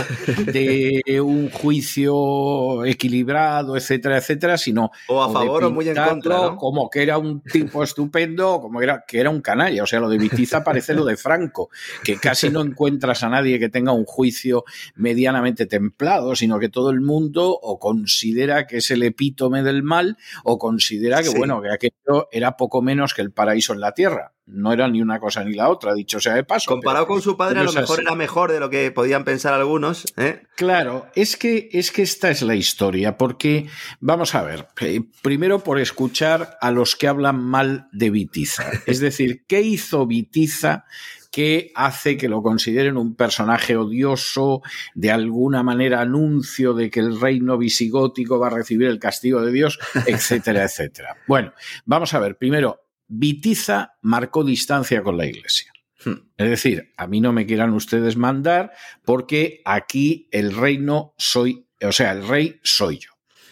de 0.46 1.04
un 1.22 1.52
juicio 1.52 2.84
equilibrado, 2.84 3.78
etcétera, 3.78 4.18
etcétera, 4.18 4.58
sino 4.58 4.90
o 5.08 5.22
a 5.22 5.32
favor 5.32 5.66
o 5.66 5.72
muy 5.72 5.88
en 5.88 5.96
contra, 5.96 6.56
como 6.56 6.90
que 6.90 7.04
era 7.04 7.20
un 7.20 7.42
tipo 7.42 7.84
estupendo, 7.84 8.60
como 8.60 8.82
era 8.82 9.04
que 9.08 9.20
era 9.20 9.30
un 9.30 9.42
canalla, 9.42 9.84
o 9.84 9.86
sea, 9.88 10.00
lo 10.00 10.10
de 10.10 10.18
Vitiza 10.18 10.64
parece 10.64 10.96
lo 10.96 11.06
de 11.06 11.16
Franco, 11.16 11.70
que 12.04 12.18
casi 12.18 12.50
no 12.50 12.62
encuentras 12.62 13.22
a 13.22 13.30
nadie 13.30 13.60
que 13.60 13.70
tenga 13.70 13.92
un 13.92 14.06
juicio 14.06 14.66
medianamente 14.96 15.68
templado, 15.68 16.36
sino 16.36 16.58
que 16.58 16.70
todo 16.70 16.90
el 16.90 17.02
mundo 17.02 17.52
o 17.62 17.78
considera 17.78 18.66
que 18.66 18.78
es 18.78 18.90
el 18.90 19.04
epítome 19.04 19.62
del 19.62 19.84
mal 19.84 20.18
o 20.44 20.55
considera 20.58 21.22
que, 21.22 21.30
bueno, 21.30 21.62
que 21.62 21.72
aquello 21.72 22.28
era 22.32 22.58
poco 22.58 22.82
menos 22.82 23.14
que 23.14 23.22
el 23.22 23.32
paraíso 23.32 23.74
en 23.74 23.80
la 23.80 23.94
tierra. 23.94 24.34
No 24.46 24.72
era 24.72 24.88
ni 24.88 25.02
una 25.02 25.20
cosa 25.20 25.44
ni 25.44 25.54
la 25.54 25.70
otra, 25.70 25.94
dicho 25.94 26.20
sea 26.20 26.36
de 26.36 26.44
paso. 26.44 26.70
Comparado 26.70 27.08
con 27.08 27.22
su 27.22 27.36
padre, 27.36 27.62
a 27.62 27.64
lo 27.64 27.74
mejor 27.74 28.02
era 28.02 28.16
mejor 28.16 28.52
de 28.52 28.60
lo 28.60 28.70
que 28.70 28.92
podían 28.92 29.24
pensar 29.24 29.54
algunos. 29.54 30.06
¿eh? 30.18 30.44
Claro, 30.56 31.08
es 31.16 31.36
que, 31.36 31.70
es 31.72 31.92
que 31.92 32.04
esta 32.04 32.30
es 32.30 32.44
la 32.44 32.56
historia, 32.56 33.18
porque, 33.18 33.68
vamos 34.00 34.36
a 34.36 34.44
ver, 34.44 34.68
eh, 34.82 35.02
primero 35.24 35.60
por 35.60 35.80
escuchar 35.80 36.58
a 36.62 36.70
los 36.72 36.96
que 36.96 37.08
hablan 37.08 37.42
mal 37.42 37.88
de 37.92 38.12
Vitiza. 38.12 38.70
Es 38.86 39.00
decir, 39.00 39.46
¿qué 39.48 39.62
hizo 39.62 40.06
Vitiza 40.06 40.86
que 41.36 41.74
hace 41.76 42.16
que 42.16 42.30
lo 42.30 42.42
consideren 42.42 42.96
un 42.96 43.14
personaje 43.14 43.76
odioso, 43.76 44.62
de 44.94 45.12
alguna 45.12 45.64
manera 45.64 46.00
anuncio 46.00 46.74
de 46.74 46.90
que 46.90 47.02
el 47.02 47.20
reino 47.20 47.58
visigótico 47.58 48.40
va 48.40 48.48
a 48.48 48.52
recibir 48.52 48.88
el 48.88 49.00
castigo 49.00 49.42
de 49.42 49.52
Dios, 49.52 49.78
etcétera, 50.06 50.64
etcétera. 50.64 51.18
Bueno, 51.28 51.52
vamos 51.84 52.14
a 52.14 52.20
ver, 52.20 52.38
primero, 52.38 52.86
Vitiza 53.10 53.98
marcó 54.02 54.46
distancia 54.46 55.04
con 55.04 55.18
la 55.18 55.26
Iglesia. 55.26 55.74
Hmm. 56.06 56.30
Es 56.38 56.50
decir, 56.50 56.94
a 56.96 57.06
mí 57.06 57.20
no 57.20 57.34
me 57.34 57.46
quieran 57.46 57.74
ustedes 57.74 58.16
mandar 58.16 58.72
porque 59.04 59.62
aquí 59.66 60.30
el 60.32 60.56
reino 60.56 61.16
soy, 61.18 61.68
o 61.82 61.92
sea, 61.92 62.14
el 62.14 62.26
rey 62.26 62.62
soy 62.64 63.00
yo. 63.00 63.10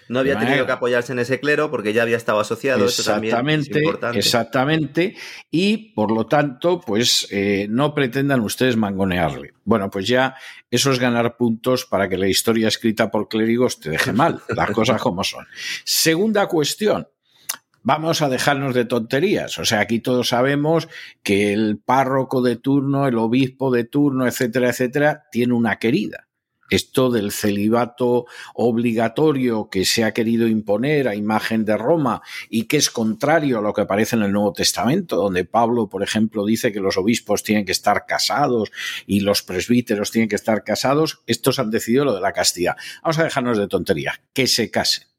No 0.09 0.19
había 0.19 0.37
tenido 0.37 0.65
que 0.65 0.71
apoyarse 0.71 1.13
en 1.13 1.19
ese 1.19 1.39
clero 1.39 1.71
porque 1.71 1.93
ya 1.93 2.03
había 2.03 2.17
estado 2.17 2.39
asociado. 2.39 2.85
Exactamente, 2.85 3.81
exactamente. 4.13 5.15
Y 5.49 5.93
por 5.93 6.11
lo 6.11 6.25
tanto, 6.25 6.81
pues 6.81 7.27
eh, 7.31 7.67
no 7.69 7.93
pretendan 7.93 8.41
ustedes 8.41 8.75
mangonearle. 8.75 9.53
Bueno, 9.63 9.89
pues 9.89 10.07
ya 10.07 10.35
eso 10.69 10.91
es 10.91 10.99
ganar 10.99 11.37
puntos 11.37 11.85
para 11.85 12.09
que 12.09 12.17
la 12.17 12.27
historia 12.27 12.67
escrita 12.67 13.11
por 13.11 13.27
clérigos 13.27 13.79
te 13.79 13.89
deje 13.89 14.13
mal, 14.13 14.41
las 14.49 14.71
cosas 14.71 15.01
como 15.01 15.23
son. 15.23 15.45
Segunda 15.83 16.47
cuestión, 16.47 17.07
vamos 17.81 18.21
a 18.21 18.29
dejarnos 18.29 18.73
de 18.73 18.85
tonterías. 18.85 19.57
O 19.59 19.65
sea, 19.65 19.79
aquí 19.79 19.99
todos 19.99 20.29
sabemos 20.29 20.87
que 21.21 21.53
el 21.53 21.77
párroco 21.77 22.41
de 22.41 22.55
turno, 22.57 23.07
el 23.07 23.17
obispo 23.17 23.71
de 23.71 23.83
turno, 23.83 24.27
etcétera, 24.27 24.69
etcétera, 24.69 25.23
tiene 25.31 25.53
una 25.53 25.77
querida 25.77 26.27
esto 26.73 27.09
del 27.09 27.31
celibato 27.31 28.25
obligatorio 28.53 29.69
que 29.69 29.85
se 29.85 30.03
ha 30.03 30.13
querido 30.13 30.47
imponer 30.47 31.07
a 31.07 31.15
imagen 31.15 31.65
de 31.65 31.77
Roma 31.77 32.21
y 32.49 32.63
que 32.63 32.77
es 32.77 32.89
contrario 32.89 33.59
a 33.59 33.61
lo 33.61 33.73
que 33.73 33.81
aparece 33.81 34.15
en 34.15 34.23
el 34.23 34.31
Nuevo 34.31 34.53
Testamento, 34.53 35.15
donde 35.15 35.45
Pablo, 35.45 35.87
por 35.87 36.03
ejemplo, 36.03 36.45
dice 36.45 36.71
que 36.71 36.79
los 36.79 36.97
obispos 36.97 37.43
tienen 37.43 37.65
que 37.65 37.71
estar 37.71 38.05
casados 38.05 38.71
y 39.05 39.19
los 39.21 39.43
presbíteros 39.43 40.11
tienen 40.11 40.29
que 40.29 40.35
estar 40.35 40.63
casados, 40.63 41.21
estos 41.27 41.59
han 41.59 41.71
decidido 41.71 42.05
lo 42.05 42.15
de 42.15 42.21
la 42.21 42.33
castidad. 42.33 42.75
Vamos 43.03 43.19
a 43.19 43.23
dejarnos 43.23 43.57
de 43.57 43.67
tonterías, 43.67 44.19
que 44.33 44.47
se 44.47 44.71
casen. 44.71 45.12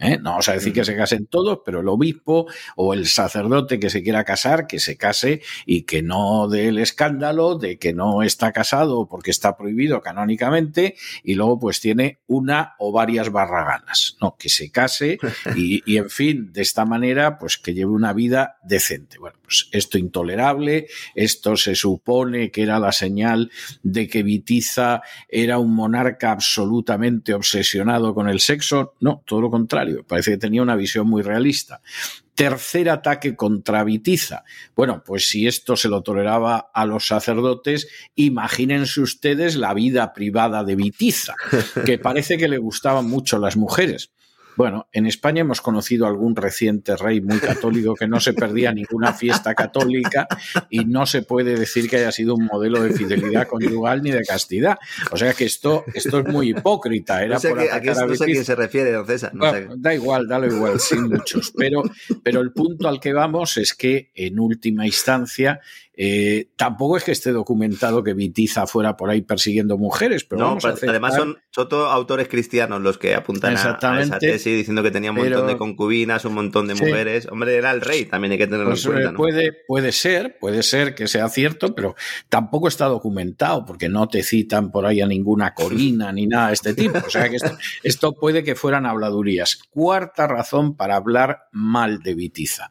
¿Eh? 0.00 0.18
No 0.18 0.30
vamos 0.30 0.48
a 0.48 0.54
decir 0.54 0.72
que 0.72 0.84
se 0.84 0.96
casen 0.96 1.26
todos, 1.26 1.60
pero 1.64 1.80
el 1.80 1.88
obispo 1.88 2.46
o 2.76 2.94
el 2.94 3.06
sacerdote 3.06 3.78
que 3.78 3.90
se 3.90 4.02
quiera 4.02 4.24
casar, 4.24 4.66
que 4.66 4.80
se 4.80 4.96
case 4.96 5.42
y 5.66 5.82
que 5.82 6.02
no 6.02 6.48
dé 6.48 6.68
el 6.68 6.78
escándalo 6.78 7.56
de 7.56 7.78
que 7.78 7.92
no 7.92 8.22
está 8.22 8.52
casado 8.52 9.06
porque 9.08 9.30
está 9.30 9.56
prohibido 9.56 10.00
canónicamente 10.00 10.96
y 11.22 11.34
luego 11.34 11.58
pues 11.58 11.80
tiene 11.80 12.20
una 12.26 12.74
o 12.78 12.92
varias 12.92 13.30
barraganas. 13.30 14.16
No, 14.20 14.36
que 14.38 14.48
se 14.48 14.70
case 14.70 15.18
y, 15.54 15.82
y 15.90 15.98
en 15.98 16.10
fin, 16.10 16.52
de 16.52 16.62
esta 16.62 16.84
manera 16.84 17.38
pues 17.38 17.58
que 17.58 17.74
lleve 17.74 17.92
una 17.92 18.12
vida 18.12 18.56
decente. 18.62 19.18
Bueno, 19.18 19.38
pues 19.42 19.68
esto 19.72 19.98
intolerable, 19.98 20.86
esto 21.14 21.56
se 21.56 21.74
supone 21.74 22.50
que 22.50 22.62
era 22.62 22.78
la 22.78 22.92
señal 22.92 23.50
de 23.82 24.08
que 24.08 24.22
Vitiza 24.22 25.02
era 25.28 25.58
un 25.58 25.74
monarca 25.74 26.32
absolutamente 26.32 27.34
obsesionado 27.34 28.14
con 28.14 28.28
el 28.28 28.40
sexo. 28.40 28.94
No, 29.00 29.22
todo 29.26 29.40
lo 29.42 29.50
contrario 29.50 29.89
Parece 30.06 30.32
que 30.32 30.38
tenía 30.38 30.62
una 30.62 30.76
visión 30.76 31.08
muy 31.08 31.22
realista. 31.22 31.80
Tercer 32.34 32.88
ataque 32.88 33.36
contra 33.36 33.84
Vitiza. 33.84 34.44
Bueno, 34.74 35.02
pues 35.04 35.28
si 35.28 35.46
esto 35.46 35.76
se 35.76 35.88
lo 35.88 36.02
toleraba 36.02 36.70
a 36.72 36.86
los 36.86 37.06
sacerdotes, 37.06 37.88
imagínense 38.14 39.00
ustedes 39.00 39.56
la 39.56 39.74
vida 39.74 40.12
privada 40.12 40.64
de 40.64 40.76
Vitiza, 40.76 41.34
que 41.84 41.98
parece 41.98 42.38
que 42.38 42.48
le 42.48 42.58
gustaban 42.58 43.06
mucho 43.06 43.38
las 43.38 43.56
mujeres. 43.56 44.10
Bueno, 44.56 44.88
en 44.92 45.06
España 45.06 45.40
hemos 45.40 45.60
conocido 45.60 46.06
algún 46.06 46.36
reciente 46.36 46.96
rey 46.96 47.20
muy 47.20 47.38
católico 47.38 47.94
que 47.94 48.06
no 48.06 48.20
se 48.20 48.32
perdía 48.32 48.72
ninguna 48.74 49.12
fiesta 49.12 49.54
católica 49.54 50.28
y 50.68 50.84
no 50.84 51.06
se 51.06 51.22
puede 51.22 51.56
decir 51.56 51.88
que 51.88 51.96
haya 51.96 52.12
sido 52.12 52.34
un 52.34 52.46
modelo 52.46 52.82
de 52.82 52.92
fidelidad 52.92 53.46
conyugal 53.46 54.02
ni 54.02 54.10
de 54.10 54.22
castidad. 54.22 54.78
O 55.10 55.16
sea 55.16 55.32
que 55.34 55.44
esto, 55.44 55.84
esto 55.94 56.20
es 56.20 56.26
muy 56.26 56.50
hipócrita. 56.50 57.24
Era 57.24 57.34
no 57.34 57.40
sé, 57.40 57.50
a, 57.70 57.80
quién 57.80 58.44
se 58.44 58.54
refiere, 58.54 58.92
don 58.92 59.06
César. 59.06 59.32
Da 59.76 59.94
igual, 59.94 60.26
dale 60.28 60.48
igual, 60.48 60.80
sin 60.80 61.08
muchos. 61.08 61.52
Pero, 61.56 61.82
pero 62.22 62.40
el 62.40 62.52
punto 62.52 62.88
al 62.88 63.00
que 63.00 63.12
vamos 63.12 63.56
es 63.56 63.74
que 63.74 64.10
en 64.14 64.38
última 64.38 64.86
instancia 64.86 65.60
eh, 66.02 66.48
tampoco 66.56 66.96
es 66.96 67.04
que 67.04 67.12
esté 67.12 67.30
documentado 67.30 68.02
que 68.02 68.14
Vitiza 68.14 68.66
fuera 68.66 68.96
por 68.96 69.10
ahí 69.10 69.20
persiguiendo 69.20 69.76
mujeres, 69.76 70.24
pero 70.24 70.56
no, 70.56 70.58
además 70.62 71.14
son, 71.14 71.36
todos 71.50 71.92
autores 71.92 72.26
cristianos 72.26 72.80
los 72.80 72.96
que 72.96 73.14
apuntan 73.14 73.54
a, 73.54 74.00
esa 74.00 74.18
tesis 74.18 74.39
diciendo 74.44 74.82
que 74.82 74.90
tenía 74.90 75.10
un 75.10 75.18
montón 75.18 75.46
de 75.46 75.56
concubinas, 75.56 76.24
un 76.24 76.34
montón 76.34 76.66
de 76.66 76.74
mujeres. 76.74 77.28
Hombre, 77.30 77.56
era 77.56 77.70
el 77.70 77.80
rey, 77.80 78.06
también 78.06 78.32
hay 78.32 78.38
que 78.38 78.46
tenerlo 78.46 78.72
en 78.74 78.82
pues, 78.82 78.86
cuenta. 78.86 79.10
Eh, 79.10 79.14
puede, 79.14 79.52
puede 79.66 79.92
ser, 79.92 80.38
puede 80.38 80.62
ser 80.62 80.94
que 80.94 81.06
sea 81.06 81.28
cierto, 81.28 81.74
pero 81.74 81.94
tampoco 82.28 82.68
está 82.68 82.86
documentado 82.86 83.64
porque 83.66 83.88
no 83.88 84.08
te 84.08 84.22
citan 84.22 84.70
por 84.70 84.86
ahí 84.86 85.00
a 85.00 85.06
ninguna 85.06 85.52
corina 85.52 86.12
ni 86.12 86.26
nada 86.26 86.48
de 86.48 86.54
este 86.54 86.74
tipo. 86.74 86.98
O 87.06 87.10
sea 87.10 87.28
que 87.28 87.36
esto, 87.36 87.56
esto 87.82 88.12
puede 88.14 88.42
que 88.42 88.54
fueran 88.54 88.86
habladurías. 88.86 89.60
Cuarta 89.70 90.26
razón 90.26 90.76
para 90.76 90.96
hablar 90.96 91.48
mal 91.52 92.02
de 92.02 92.14
Vitiza, 92.14 92.70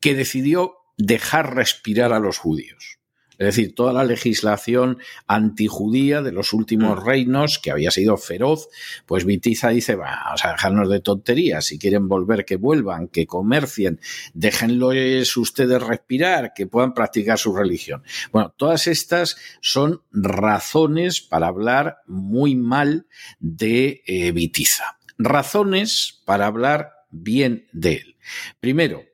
que 0.00 0.14
decidió 0.14 0.76
dejar 0.96 1.54
respirar 1.54 2.12
a 2.12 2.20
los 2.20 2.38
judíos. 2.38 3.01
Es 3.42 3.56
decir, 3.56 3.74
toda 3.74 3.92
la 3.92 4.04
legislación 4.04 4.98
antijudía 5.26 6.22
de 6.22 6.30
los 6.30 6.52
últimos 6.52 7.00
mm. 7.00 7.04
reinos, 7.04 7.58
que 7.58 7.72
había 7.72 7.90
sido 7.90 8.16
feroz, 8.16 8.68
pues 9.04 9.24
Vitiza 9.24 9.70
dice, 9.70 9.96
vamos 9.96 10.44
a 10.44 10.52
dejarnos 10.52 10.88
de 10.88 11.00
tonterías, 11.00 11.64
si 11.64 11.78
quieren 11.78 12.06
volver, 12.06 12.44
que 12.44 12.54
vuelvan, 12.54 13.08
que 13.08 13.26
comercien, 13.26 14.00
déjenlos 14.32 15.36
ustedes 15.36 15.82
respirar, 15.82 16.52
que 16.54 16.68
puedan 16.68 16.94
practicar 16.94 17.36
su 17.36 17.52
religión. 17.54 18.04
Bueno, 18.30 18.54
todas 18.56 18.86
estas 18.86 19.36
son 19.60 20.02
razones 20.12 21.20
para 21.20 21.48
hablar 21.48 21.98
muy 22.06 22.54
mal 22.54 23.06
de 23.40 24.02
eh, 24.06 24.30
Vitiza. 24.30 24.98
Razones 25.18 26.22
para 26.24 26.46
hablar 26.46 26.92
bien 27.10 27.66
de 27.72 27.94
él. 27.94 28.16
Primero, 28.60 29.04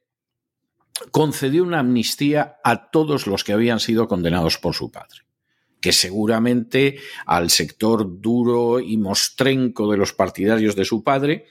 concedió 1.10 1.62
una 1.62 1.80
amnistía 1.80 2.56
a 2.64 2.90
todos 2.90 3.26
los 3.26 3.44
que 3.44 3.52
habían 3.52 3.80
sido 3.80 4.08
condenados 4.08 4.58
por 4.58 4.74
su 4.74 4.90
padre 4.90 5.28
que 5.80 5.92
seguramente 5.92 6.98
al 7.26 7.50
sector 7.50 8.20
duro 8.20 8.80
y 8.80 8.96
mostrenco 8.96 9.90
de 9.90 9.96
los 9.96 10.12
partidarios 10.12 10.74
de 10.74 10.84
su 10.84 11.04
padre 11.04 11.44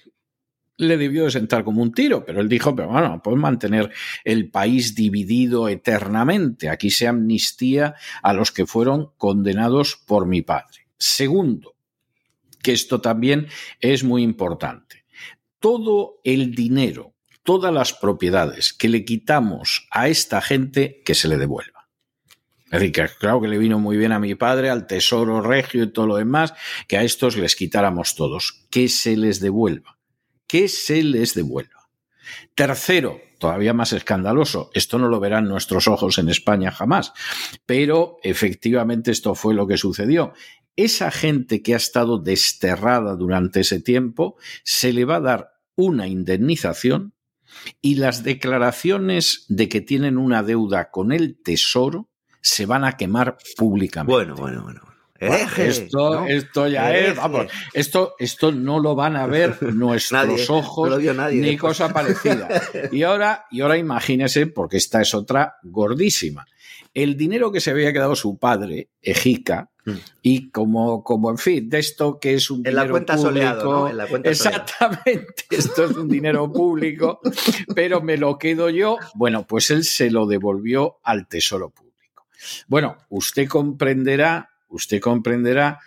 le 0.78 0.98
debió 0.98 1.26
de 1.26 1.32
sentar 1.32 1.64
como 1.64 1.82
un 1.82 1.92
tiro, 1.92 2.24
pero 2.24 2.40
él 2.40 2.48
dijo, 2.48 2.76
pero 2.76 2.90
bueno, 2.90 3.20
puedes 3.24 3.40
mantener 3.40 3.92
el 4.24 4.52
país 4.52 4.94
dividido 4.94 5.70
eternamente. 5.70 6.70
Aquí 6.70 6.92
se 6.92 7.08
amnistía 7.08 7.96
a 8.22 8.34
los 8.34 8.52
que 8.52 8.68
fueron 8.68 9.12
condenados 9.18 9.96
por 10.06 10.28
mi 10.28 10.44
padre. 10.44 10.88
Segundo, 11.00 11.76
que 12.62 12.74
esto 12.74 13.02
también 13.02 13.48
es 13.80 14.04
muy 14.04 14.22
importante. 14.22 15.06
Todo 15.60 16.20
el 16.24 16.54
dinero 16.54 17.16
todas 17.48 17.74
las 17.74 17.94
propiedades 17.94 18.74
que 18.74 18.90
le 18.90 19.06
quitamos 19.06 19.88
a 19.90 20.10
esta 20.10 20.42
gente 20.42 21.02
que 21.06 21.16
se 21.16 21.30
le 21.30 21.38
devuelva. 21.38 21.88
Es 22.66 22.72
decir, 22.72 22.92
que 22.92 23.08
claro 23.18 23.40
que 23.40 23.48
le 23.48 23.58
vino 23.58 23.80
muy 23.80 23.96
bien 23.96 24.12
a 24.12 24.20
mi 24.20 24.36
padre, 24.36 24.70
al 24.70 24.86
tesoro 24.86 25.40
regio 25.40 25.84
y 25.84 25.94
todo 25.94 26.08
lo 26.08 26.18
demás, 26.18 26.54
que 26.90 26.98
a 26.98 27.04
estos 27.04 27.38
les 27.38 27.56
quitáramos 27.56 28.16
todos, 28.16 28.66
que 28.70 28.90
se 28.90 29.16
les 29.16 29.40
devuelva, 29.40 29.98
que 30.46 30.68
se 30.68 31.02
les 31.02 31.36
devuelva. 31.36 31.88
Tercero, 32.54 33.22
todavía 33.40 33.74
más 33.74 33.94
escandaloso, 33.94 34.70
esto 34.74 35.00
no 35.00 35.08
lo 35.08 35.22
verán 35.22 35.48
nuestros 35.48 35.88
ojos 35.88 36.18
en 36.18 36.28
España 36.28 36.72
jamás, 36.72 37.14
pero 37.66 38.18
efectivamente 38.24 39.12
esto 39.12 39.36
fue 39.36 39.54
lo 39.54 39.68
que 39.68 39.78
sucedió. 39.78 40.34
Esa 40.76 41.12
gente 41.12 41.64
que 41.64 41.76
ha 41.76 41.78
estado 41.78 42.18
desterrada 42.18 43.16
durante 43.16 43.62
ese 43.62 43.80
tiempo, 43.80 44.36
se 44.66 44.92
le 44.92 45.06
va 45.06 45.16
a 45.16 45.22
dar 45.22 45.52
una 45.78 46.10
indemnización 46.10 47.14
y 47.82 47.96
las 47.96 48.24
declaraciones 48.24 49.46
de 49.48 49.70
que 49.70 49.82
tienen 49.82 50.18
una 50.18 50.44
deuda 50.44 50.92
con 50.92 51.12
el 51.12 51.42
Tesoro 51.42 52.10
se 52.42 52.66
van 52.66 52.86
a 52.86 52.98
quemar 52.98 53.38
públicamente. 53.58 54.12
Bueno, 54.12 54.36
bueno, 54.36 54.64
bueno. 54.64 54.82
esto, 55.20 56.26
esto 56.28 56.68
ya 56.68 56.96
es, 56.96 57.16
vamos, 57.16 57.48
esto, 57.74 58.14
esto 58.20 58.52
no 58.52 58.80
lo 58.80 58.96
van 58.96 59.16
a 59.16 59.26
ver 59.26 59.62
nuestros 59.74 60.50
ojos 60.50 61.00
ni 61.34 61.58
cosa 61.58 61.92
parecida. 61.92 62.48
Y 62.92 63.04
ahora, 63.04 63.46
y 63.52 63.62
ahora 63.62 63.78
imagínese, 63.78 64.48
porque 64.48 64.78
esta 64.78 65.02
es 65.02 65.14
otra 65.14 65.58
gordísima. 65.64 66.46
El 66.94 67.18
dinero 67.18 67.52
que 67.52 67.60
se 67.60 67.72
había 67.72 67.94
quedado 67.94 68.16
su 68.16 68.38
padre, 68.38 68.90
Ejica. 69.02 69.70
Y 70.22 70.50
como, 70.50 71.04
como, 71.04 71.30
en 71.32 71.38
fin, 71.38 71.70
de 71.70 71.80
esto 71.80 72.20
que 72.20 72.34
es 72.34 72.50
un 72.50 72.66
en 72.68 72.76
la 72.76 72.90
cuenta 72.90 73.18
soleado, 73.18 73.88
En 73.90 73.98
la 73.98 74.08
cuenta 74.08 74.30
exactamente, 74.30 75.44
esto 75.50 75.86
es 75.86 75.92
un 75.96 76.08
dinero 76.08 76.52
público, 76.52 77.20
pero 77.76 78.02
me 78.02 78.18
lo 78.18 78.38
quedo 78.38 78.70
yo. 78.70 78.98
Bueno, 79.16 79.46
pues 79.48 79.72
él 79.72 79.84
se 79.84 80.12
lo 80.12 80.26
devolvió 80.26 81.00
al 81.04 81.28
Tesoro 81.28 81.70
Público. 81.70 82.28
Bueno, 82.68 82.98
usted 83.10 83.48
comprenderá, 83.48 84.50
usted 84.70 85.00
comprenderá 85.00 85.80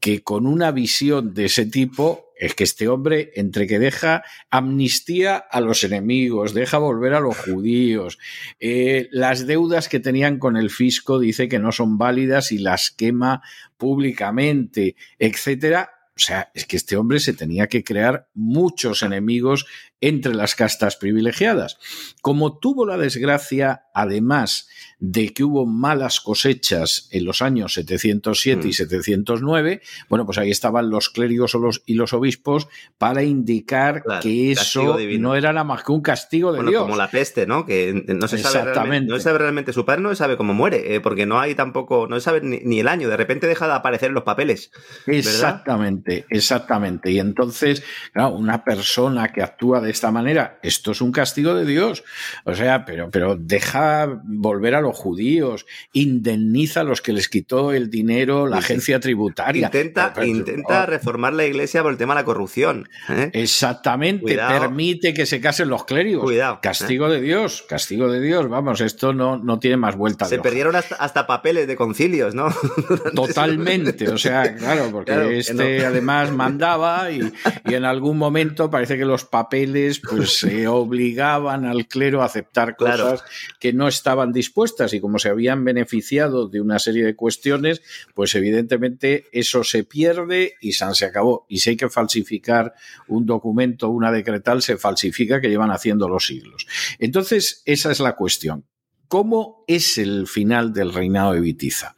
que 0.00 0.22
con 0.22 0.46
una 0.46 0.70
visión 0.70 1.34
de 1.34 1.46
ese 1.46 1.66
tipo 1.66 2.27
es 2.38 2.54
que 2.54 2.64
este 2.64 2.88
hombre, 2.88 3.32
entre 3.34 3.66
que 3.66 3.78
deja 3.78 4.22
amnistía 4.50 5.36
a 5.36 5.60
los 5.60 5.84
enemigos, 5.84 6.54
deja 6.54 6.78
volver 6.78 7.14
a 7.14 7.20
los 7.20 7.36
judíos, 7.38 8.18
eh, 8.60 9.08
las 9.10 9.46
deudas 9.46 9.88
que 9.88 10.00
tenían 10.00 10.38
con 10.38 10.56
el 10.56 10.70
fisco 10.70 11.18
dice 11.18 11.48
que 11.48 11.58
no 11.58 11.72
son 11.72 11.98
válidas 11.98 12.52
y 12.52 12.58
las 12.58 12.90
quema 12.90 13.42
públicamente, 13.76 14.96
etcétera. 15.18 15.90
O 16.16 16.20
sea, 16.20 16.50
es 16.52 16.66
que 16.66 16.76
este 16.76 16.96
hombre 16.96 17.20
se 17.20 17.32
tenía 17.32 17.68
que 17.68 17.84
crear 17.84 18.28
muchos 18.34 19.04
enemigos 19.04 19.66
entre 20.00 20.34
las 20.34 20.54
castas 20.54 20.96
privilegiadas. 20.96 21.78
Como 22.22 22.58
tuvo 22.58 22.86
la 22.86 22.96
desgracia, 22.96 23.86
además, 23.94 24.68
de 25.00 25.32
que 25.32 25.44
hubo 25.44 25.66
malas 25.66 26.20
cosechas 26.20 27.08
en 27.12 27.24
los 27.24 27.42
años 27.42 27.74
707 27.74 28.68
y 28.68 28.72
709, 28.72 29.80
mm. 29.82 30.08
bueno, 30.08 30.26
pues 30.26 30.38
ahí 30.38 30.50
estaban 30.50 30.90
los 30.90 31.08
clérigos 31.08 31.56
y 31.86 31.94
los 31.94 32.12
obispos 32.12 32.68
para 32.96 33.22
indicar 33.22 34.02
que 34.20 34.52
eso 34.52 34.98
no 35.18 35.34
era 35.34 35.52
nada 35.52 35.64
más 35.64 35.84
que 35.84 35.92
un 35.92 36.00
castigo 36.00 36.52
de 36.52 36.62
Dios. 36.68 36.82
Como 36.82 36.96
la 36.96 37.10
peste, 37.10 37.46
¿no? 37.46 37.64
Que 37.64 38.04
no 38.06 38.28
se 38.28 38.38
sabe 38.38 38.72
realmente, 38.72 39.10
no 39.10 39.20
sabe 39.20 39.38
realmente 39.38 39.72
su 39.72 39.84
padre, 39.84 40.02
no 40.02 40.14
sabe 40.14 40.36
cómo 40.36 40.54
muere, 40.54 40.94
eh, 40.94 41.00
porque 41.00 41.26
no 41.26 41.38
hay 41.38 41.54
tampoco, 41.54 42.06
no 42.08 42.16
se 42.16 42.22
sabe 42.22 42.40
ni, 42.42 42.80
el 42.80 42.88
año, 42.88 43.08
de 43.08 43.16
repente 43.16 43.46
deja 43.46 43.66
de 43.66 43.74
aparecer 43.74 44.08
en 44.08 44.14
los 44.14 44.24
papeles. 44.24 44.70
Exactamente, 45.06 46.26
exactamente. 46.30 47.10
Y 47.10 47.18
entonces, 47.18 47.82
claro, 48.12 48.30
una 48.30 48.64
persona 48.64 49.28
que 49.32 49.42
actúa 49.42 49.80
de 49.80 49.87
esta 49.90 50.10
manera, 50.10 50.58
esto 50.62 50.92
es 50.92 51.00
un 51.00 51.12
castigo 51.12 51.54
de 51.54 51.64
Dios. 51.64 52.04
O 52.44 52.54
sea, 52.54 52.84
pero, 52.84 53.10
pero 53.10 53.36
deja 53.36 54.20
volver 54.24 54.74
a 54.74 54.80
los 54.80 54.96
judíos, 54.96 55.66
indemniza 55.92 56.80
a 56.80 56.84
los 56.84 57.02
que 57.02 57.12
les 57.12 57.28
quitó 57.28 57.72
el 57.72 57.90
dinero 57.90 58.46
la 58.46 58.58
agencia 58.58 59.00
tributaria. 59.00 59.66
Intenta, 59.66 60.14
intenta 60.24 60.86
reformar 60.86 61.32
la 61.32 61.46
iglesia 61.46 61.82
por 61.82 61.92
el 61.92 61.98
tema 61.98 62.14
de 62.14 62.20
la 62.20 62.24
corrupción. 62.24 62.88
¿eh? 63.08 63.30
Exactamente, 63.32 64.36
permite 64.36 65.14
que 65.14 65.26
se 65.26 65.40
casen 65.40 65.68
los 65.68 65.84
clérigos. 65.84 66.24
Cuidado. 66.24 66.56
¿eh? 66.56 66.58
Castigo 66.62 67.08
de 67.08 67.20
Dios, 67.20 67.64
castigo 67.68 68.10
deOs. 68.10 68.48
Vamos, 68.48 68.80
esto 68.80 69.12
no, 69.12 69.36
no 69.38 69.58
tiene 69.58 69.76
más 69.76 69.96
vuelta. 69.96 70.26
Se 70.26 70.38
perdieron 70.38 70.76
hasta, 70.76 71.26
papeles 71.26 71.66
de 71.66 71.76
concilios, 71.76 72.34
¿no? 72.34 72.48
Totalmente, 73.14 74.08
o 74.08 74.18
sea, 74.18 74.54
claro, 74.54 74.88
porque 74.90 75.38
este 75.38 75.84
además 75.84 76.32
mandaba 76.32 77.10
y, 77.10 77.32
y, 77.68 77.74
en 77.74 77.84
algún 77.84 78.18
momento 78.18 78.70
parece 78.70 78.96
que 78.96 79.04
los 79.04 79.24
papeles 79.24 79.77
pues 80.08 80.38
se 80.38 80.66
obligaban 80.68 81.64
al 81.64 81.86
clero 81.86 82.22
a 82.22 82.26
aceptar 82.26 82.76
cosas 82.76 83.22
que 83.60 83.72
no 83.72 83.88
estaban 83.88 84.32
dispuestas 84.32 84.92
y 84.94 85.00
como 85.00 85.18
se 85.18 85.28
habían 85.28 85.64
beneficiado 85.64 86.48
de 86.48 86.60
una 86.60 86.78
serie 86.78 87.04
de 87.04 87.16
cuestiones, 87.16 87.82
pues 88.14 88.34
evidentemente 88.34 89.26
eso 89.32 89.64
se 89.64 89.84
pierde 89.84 90.54
y 90.60 90.72
se 90.72 91.04
acabó. 91.04 91.46
Y 91.48 91.58
si 91.58 91.70
hay 91.70 91.76
que 91.76 91.88
falsificar 91.88 92.74
un 93.06 93.26
documento, 93.26 93.88
una 93.88 94.12
decretal, 94.12 94.62
se 94.62 94.76
falsifica 94.76 95.40
que 95.40 95.48
llevan 95.48 95.70
haciendo 95.70 96.08
los 96.08 96.26
siglos. 96.26 96.66
Entonces, 96.98 97.62
esa 97.64 97.90
es 97.90 98.00
la 98.00 98.16
cuestión. 98.16 98.64
¿Cómo 99.08 99.64
es 99.66 99.96
el 99.96 100.26
final 100.26 100.74
del 100.74 100.92
reinado 100.92 101.32
de 101.32 101.40
Vitiza? 101.40 101.96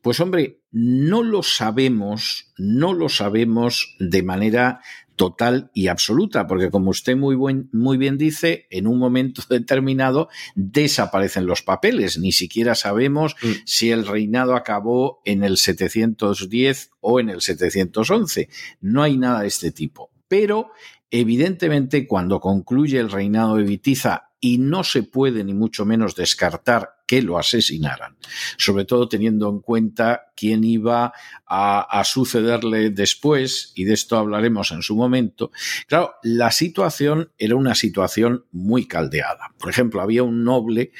Pues 0.00 0.20
hombre, 0.20 0.60
no 0.70 1.24
lo 1.24 1.42
sabemos, 1.42 2.52
no 2.56 2.94
lo 2.94 3.08
sabemos 3.08 3.96
de 3.98 4.22
manera 4.22 4.80
total 5.16 5.70
y 5.74 5.88
absoluta, 5.88 6.46
porque 6.46 6.70
como 6.70 6.90
usted 6.90 7.16
muy, 7.16 7.36
muy 7.36 7.96
bien 7.96 8.18
dice, 8.18 8.66
en 8.70 8.86
un 8.86 8.98
momento 8.98 9.42
determinado 9.48 10.28
desaparecen 10.54 11.46
los 11.46 11.62
papeles, 11.62 12.18
ni 12.18 12.32
siquiera 12.32 12.74
sabemos 12.74 13.36
mm. 13.42 13.50
si 13.64 13.90
el 13.90 14.06
reinado 14.06 14.54
acabó 14.54 15.20
en 15.24 15.44
el 15.44 15.56
710 15.56 16.90
o 17.00 17.20
en 17.20 17.30
el 17.30 17.40
711. 17.40 18.48
No 18.80 19.02
hay 19.02 19.16
nada 19.16 19.40
de 19.40 19.48
este 19.48 19.70
tipo. 19.70 20.10
Pero, 20.28 20.70
evidentemente, 21.10 22.06
cuando 22.06 22.40
concluye 22.40 22.98
el 22.98 23.10
reinado 23.10 23.56
de 23.56 23.64
Vitiza 23.64 24.31
y 24.44 24.58
no 24.58 24.82
se 24.82 25.04
puede 25.04 25.44
ni 25.44 25.54
mucho 25.54 25.86
menos 25.86 26.16
descartar 26.16 26.96
que 27.06 27.22
lo 27.22 27.38
asesinaran, 27.38 28.16
sobre 28.58 28.84
todo 28.84 29.08
teniendo 29.08 29.48
en 29.48 29.60
cuenta 29.60 30.32
quién 30.34 30.64
iba 30.64 31.12
a, 31.46 32.02
sucederle 32.04 32.90
después, 32.90 33.70
y 33.76 33.84
de 33.84 33.94
esto 33.94 34.16
hablaremos 34.16 34.72
en 34.72 34.82
su 34.82 34.96
momento. 34.96 35.52
Claro, 35.86 36.14
la 36.24 36.50
situación 36.50 37.30
era 37.38 37.54
una 37.54 37.76
situación 37.76 38.46
muy 38.50 38.86
caldeada. 38.86 39.52
Por 39.58 39.70
ejemplo, 39.70 40.00
había 40.00 40.24
un 40.24 40.42
noble 40.42 40.90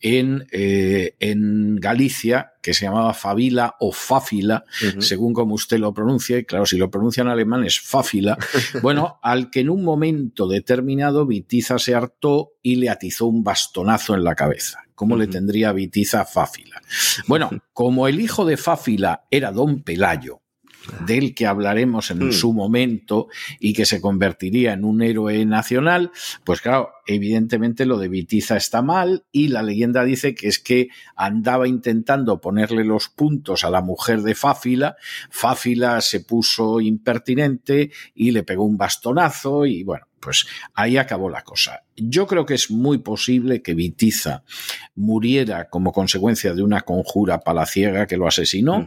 en, 0.00 0.46
eh, 0.52 1.16
en 1.18 1.76
Galicia 1.76 2.51
que 2.62 2.72
se 2.72 2.84
llamaba 2.84 3.12
Fabila 3.12 3.74
o 3.80 3.92
Fáfila, 3.92 4.64
según 5.00 5.34
como 5.34 5.54
usted 5.54 5.78
lo 5.78 5.92
pronuncia, 5.92 6.38
y 6.38 6.44
claro, 6.44 6.64
si 6.64 6.78
lo 6.78 6.90
pronuncia 6.90 7.22
en 7.22 7.28
alemán 7.28 7.64
es 7.64 7.80
Fáfila, 7.80 8.38
bueno, 8.82 9.18
al 9.22 9.50
que 9.50 9.60
en 9.60 9.70
un 9.70 9.82
momento 9.82 10.46
determinado 10.46 11.26
Vitiza 11.26 11.78
se 11.78 11.94
hartó 11.94 12.52
y 12.62 12.76
le 12.76 12.88
atizó 12.88 13.26
un 13.26 13.42
bastonazo 13.42 14.14
en 14.14 14.22
la 14.22 14.36
cabeza. 14.36 14.78
¿Cómo 14.94 15.16
le 15.16 15.26
tendría 15.26 15.72
Vitiza 15.72 16.20
a 16.20 16.24
Fáfila? 16.24 16.80
Bueno, 17.26 17.50
como 17.72 18.06
el 18.06 18.20
hijo 18.20 18.44
de 18.44 18.56
Fáfila 18.56 19.24
era 19.30 19.50
don 19.50 19.82
Pelayo, 19.82 20.41
del 21.06 21.34
que 21.34 21.46
hablaremos 21.46 22.10
en 22.10 22.28
hmm. 22.28 22.32
su 22.32 22.52
momento 22.52 23.28
y 23.60 23.72
que 23.72 23.86
se 23.86 24.00
convertiría 24.00 24.72
en 24.72 24.84
un 24.84 25.02
héroe 25.02 25.44
nacional, 25.44 26.10
pues 26.44 26.60
claro, 26.60 26.90
evidentemente 27.06 27.86
lo 27.86 27.98
de 27.98 28.08
Vitiza 28.08 28.56
está 28.56 28.82
mal 28.82 29.24
y 29.32 29.48
la 29.48 29.62
leyenda 29.62 30.04
dice 30.04 30.34
que 30.34 30.48
es 30.48 30.58
que 30.58 30.88
andaba 31.16 31.68
intentando 31.68 32.40
ponerle 32.40 32.84
los 32.84 33.08
puntos 33.08 33.64
a 33.64 33.70
la 33.70 33.80
mujer 33.80 34.22
de 34.22 34.34
Fáfila, 34.34 34.96
Fáfila 35.30 36.00
se 36.00 36.20
puso 36.20 36.80
impertinente 36.80 37.90
y 38.14 38.30
le 38.30 38.42
pegó 38.42 38.64
un 38.64 38.76
bastonazo 38.76 39.66
y 39.66 39.82
bueno, 39.82 40.06
pues 40.22 40.46
ahí 40.74 40.96
acabó 40.96 41.28
la 41.28 41.42
cosa. 41.42 41.82
Yo 41.96 42.26
creo 42.26 42.46
que 42.46 42.54
es 42.54 42.70
muy 42.70 42.98
posible 42.98 43.60
que 43.60 43.74
Vitiza 43.74 44.44
muriera 44.94 45.68
como 45.68 45.92
consecuencia 45.92 46.54
de 46.54 46.62
una 46.62 46.82
conjura 46.82 47.40
palaciega 47.40 48.06
que 48.06 48.16
lo 48.16 48.28
asesinó. 48.28 48.86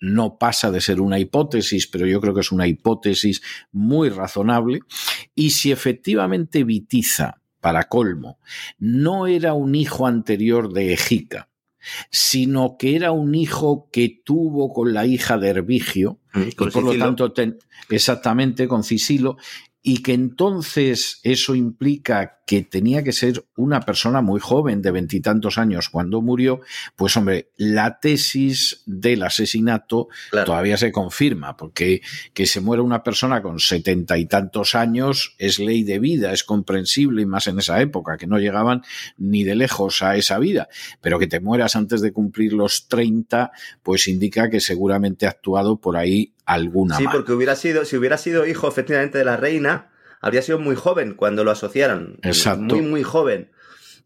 No 0.00 0.38
pasa 0.38 0.70
de 0.70 0.80
ser 0.80 1.00
una 1.00 1.18
hipótesis, 1.18 1.86
pero 1.86 2.06
yo 2.06 2.20
creo 2.20 2.34
que 2.34 2.40
es 2.40 2.52
una 2.52 2.66
hipótesis 2.66 3.42
muy 3.72 4.08
razonable. 4.08 4.80
Y 5.34 5.50
si 5.50 5.72
efectivamente 5.72 6.64
Vitiza, 6.64 7.40
para 7.64 7.84
colmo, 7.84 8.38
no 8.78 9.26
era 9.26 9.54
un 9.54 9.74
hijo 9.74 10.06
anterior 10.06 10.70
de 10.74 10.92
Egica, 10.92 11.48
sino 12.10 12.76
que 12.78 12.94
era 12.94 13.10
un 13.10 13.34
hijo 13.34 13.88
que 13.90 14.20
tuvo 14.22 14.70
con 14.70 14.92
la 14.92 15.06
hija 15.06 15.38
de 15.38 15.48
Herbigio, 15.48 16.20
mm, 16.34 16.42
y 16.42 16.50
por 16.52 16.82
lo 16.82 16.98
tanto, 16.98 17.32
exactamente 17.88 18.68
con 18.68 18.84
Cisilo, 18.84 19.38
y 19.82 20.02
que 20.02 20.12
entonces 20.12 21.20
eso 21.22 21.54
implica 21.54 22.42
que 22.46 22.62
tenía 22.62 23.02
que 23.02 23.12
ser 23.12 23.44
una 23.56 23.80
persona 23.80 24.20
muy 24.20 24.40
joven, 24.40 24.82
de 24.82 24.90
veintitantos 24.90 25.56
años, 25.56 25.88
cuando 25.88 26.20
murió, 26.20 26.60
pues 26.96 27.16
hombre, 27.16 27.50
la 27.56 28.00
tesis 28.00 28.82
del 28.86 29.22
asesinato 29.22 30.08
todavía 30.30 30.76
se 30.76 30.92
confirma, 30.92 31.56
porque 31.56 32.02
que 32.34 32.46
se 32.46 32.60
muera 32.60 32.82
una 32.82 33.02
persona 33.02 33.40
con 33.40 33.60
setenta 33.60 34.18
y 34.18 34.26
tantos 34.26 34.74
años 34.74 35.34
es 35.38 35.58
ley 35.58 35.84
de 35.84 35.98
vida, 35.98 36.32
es 36.32 36.44
comprensible, 36.44 37.22
y 37.22 37.26
más 37.26 37.46
en 37.46 37.58
esa 37.58 37.80
época, 37.80 38.16
que 38.18 38.26
no 38.26 38.38
llegaban 38.38 38.82
ni 39.16 39.44
de 39.44 39.54
lejos 39.54 40.02
a 40.02 40.16
esa 40.16 40.38
vida, 40.38 40.68
pero 41.00 41.18
que 41.18 41.26
te 41.26 41.40
mueras 41.40 41.76
antes 41.76 42.00
de 42.02 42.12
cumplir 42.12 42.52
los 42.52 42.88
treinta, 42.88 43.52
pues 43.82 44.06
indica 44.06 44.50
que 44.50 44.60
seguramente 44.60 45.26
ha 45.26 45.30
actuado 45.30 45.80
por 45.80 45.96
ahí 45.96 46.34
alguna 46.44 46.98
Sí, 46.98 47.04
porque 47.10 47.32
hubiera 47.32 47.56
sido, 47.56 47.84
si 47.86 47.96
hubiera 47.96 48.18
sido 48.18 48.46
hijo 48.46 48.68
efectivamente 48.68 49.16
de 49.16 49.24
la 49.24 49.38
reina, 49.38 49.90
habría 50.24 50.40
sido 50.40 50.58
muy 50.58 50.74
joven 50.74 51.12
cuando 51.12 51.44
lo 51.44 51.50
asociaron. 51.50 52.16
Exacto. 52.22 52.76
Muy, 52.76 52.80
muy 52.80 53.02
joven. 53.02 53.50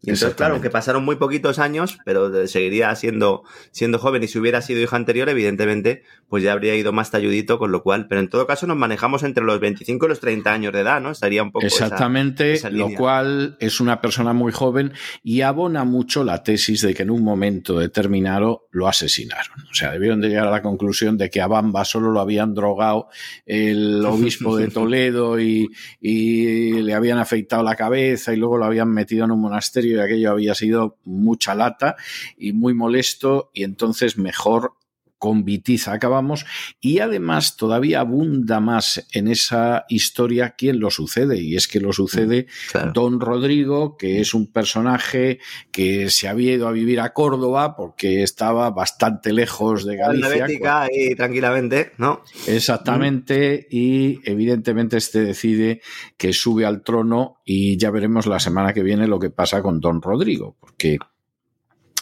Y 0.01 0.11
entonces, 0.11 0.35
claro, 0.35 0.61
que 0.61 0.69
pasaron 0.69 1.03
muy 1.03 1.17
poquitos 1.17 1.59
años, 1.59 1.97
pero 2.05 2.47
seguiría 2.47 2.95
siendo, 2.95 3.43
siendo 3.71 3.99
joven. 3.99 4.23
Y 4.23 4.27
si 4.29 4.39
hubiera 4.39 4.61
sido 4.61 4.81
hijo 4.81 4.95
anterior, 4.95 5.27
evidentemente, 5.27 6.03
pues 6.29 6.41
ya 6.41 6.53
habría 6.53 6.73
ido 6.75 6.93
más 6.93 7.11
talludito, 7.11 7.59
con 7.59 7.73
lo 7.73 7.83
cual. 7.83 8.07
Pero 8.07 8.21
en 8.21 8.29
todo 8.29 8.47
caso, 8.47 8.65
nos 8.65 8.77
manejamos 8.77 9.23
entre 9.23 9.43
los 9.43 9.59
25 9.59 10.05
y 10.05 10.09
los 10.09 10.21
30 10.21 10.53
años 10.53 10.71
de 10.71 10.79
edad, 10.79 11.01
¿no? 11.01 11.11
Estaría 11.11 11.43
un 11.43 11.51
poco. 11.51 11.65
Exactamente, 11.65 12.61
lo 12.71 12.93
cual 12.93 13.57
es 13.59 13.81
una 13.81 13.99
persona 13.99 14.31
muy 14.31 14.53
joven 14.53 14.93
y 15.21 15.41
abona 15.41 15.83
mucho 15.83 16.23
la 16.23 16.43
tesis 16.43 16.81
de 16.81 16.93
que 16.93 17.03
en 17.03 17.09
un 17.09 17.23
momento 17.23 17.77
determinado 17.77 18.67
lo 18.71 18.87
asesinaron. 18.87 19.65
O 19.69 19.73
sea, 19.73 19.91
debieron 19.91 20.21
de 20.21 20.29
llegar 20.29 20.47
a 20.47 20.51
la 20.51 20.61
conclusión 20.61 21.17
de 21.17 21.29
que 21.29 21.41
a 21.41 21.47
Bamba 21.47 21.83
solo 21.83 22.11
lo 22.11 22.21
habían 22.21 22.53
drogado 22.53 23.09
el 23.45 24.05
obispo 24.05 24.55
de 24.55 24.69
Toledo 24.69 25.41
y, 25.41 25.67
y 25.99 26.81
le 26.81 26.93
habían 26.93 27.17
afeitado 27.17 27.63
la 27.63 27.75
cabeza 27.75 28.33
y 28.33 28.37
luego 28.37 28.57
lo 28.57 28.65
habían 28.65 28.89
metido 28.89 29.25
en 29.25 29.31
un 29.31 29.41
monasterio 29.41 29.88
aquello 29.97 30.31
había 30.31 30.55
sido 30.55 30.97
mucha 31.05 31.55
lata 31.55 31.95
y 32.37 32.53
muy 32.53 32.73
molesto 32.73 33.51
y 33.53 33.63
entonces 33.63 34.17
mejor 34.17 34.73
con 35.19 35.43
Vitiza 35.43 35.93
acabamos 35.93 36.45
y 36.79 36.99
además 36.99 37.57
todavía 37.57 37.99
abunda 37.99 38.59
más 38.61 39.05
en 39.11 39.27
esa 39.27 39.85
historia 39.89 40.55
quién 40.57 40.79
lo 40.79 40.89
sucede 40.89 41.39
y 41.39 41.55
es 41.55 41.67
que 41.67 41.81
lo 41.81 41.93
sucede 41.93 42.47
mm, 42.73 42.93
Don 42.93 43.19
Rodrigo 43.19 43.97
que 43.97 44.21
es 44.21 44.33
un 44.33 44.51
personaje 44.51 45.39
que 45.71 46.09
se 46.09 46.27
había 46.27 46.53
ido 46.53 46.67
a 46.67 46.71
vivir 46.71 47.01
a 47.01 47.13
Córdoba 47.13 47.75
porque 47.75 48.23
estaba 48.23 48.69
bastante 48.71 49.33
lejos 49.33 49.85
de 49.85 49.97
Galicia 49.97 50.87
y 50.91 51.15
tranquilamente 51.15 51.91
no 51.97 52.23
exactamente 52.47 53.67
y 53.69 54.21
evidentemente 54.23 54.97
este 54.97 55.19
decide 55.19 55.81
que 56.17 56.31
sube 56.31 56.65
al 56.65 56.81
trono 56.81 57.41
y 57.43 57.77
ya 57.77 57.91
veremos 57.91 58.25
la 58.25 58.39
semana 58.39 58.73
que 58.73 58.83
viene 58.83 59.05
lo 59.05 59.19
que 59.19 59.29
pasa 59.29 59.61
con 59.61 59.81
Don 59.81 60.01
Rodrigo 60.01 60.55
porque 60.59 60.97